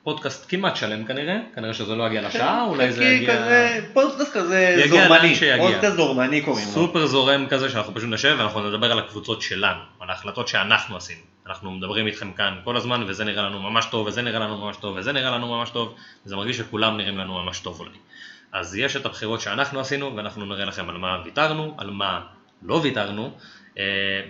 [0.07, 3.37] פודקאסט כמעט שלם כנראה, כנראה שזה לא יגיע לשעה, אולי זה יגיע...
[3.37, 6.73] כזה, פודקאסט כזה זורמני, פודקאסט זורמני קוראים לו.
[6.73, 11.21] סופר זורם כזה שאנחנו פשוט נשב ואנחנו נדבר על הקבוצות שלנו, על ההחלטות שאנחנו עשינו.
[11.47, 14.77] אנחנו מדברים איתכם כאן כל הזמן וזה נראה לנו ממש טוב וזה נראה לנו ממש
[14.77, 15.95] טוב וזה נראה לנו ממש טוב,
[16.27, 17.99] וזה מרגיש שכולם נראים לנו ממש טוב אולי.
[18.53, 22.21] אז יש את הבחירות שאנחנו עשינו ואנחנו נראה לכם על מה ויתרנו, על מה
[22.63, 23.31] לא ויתרנו,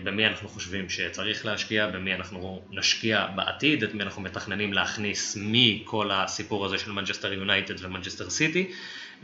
[0.03, 6.11] במי אנחנו חושבים שצריך להשקיע, במי אנחנו נשקיע בעתיד, את מי אנחנו מתכננים להכניס מכל
[6.13, 8.73] הסיפור הזה של מנצ'סטר יונייטד ומנצ'סטר סיטי,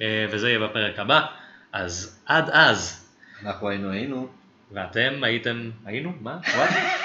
[0.01, 1.27] אה, וזה יהיה בפרק הבא.
[1.73, 3.09] אז עד אז.
[3.45, 4.29] אנחנו היינו היינו.
[4.73, 6.13] ואתם הייתם, היינו?
[6.21, 6.39] מה?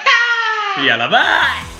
[0.86, 1.77] יאללה ביי!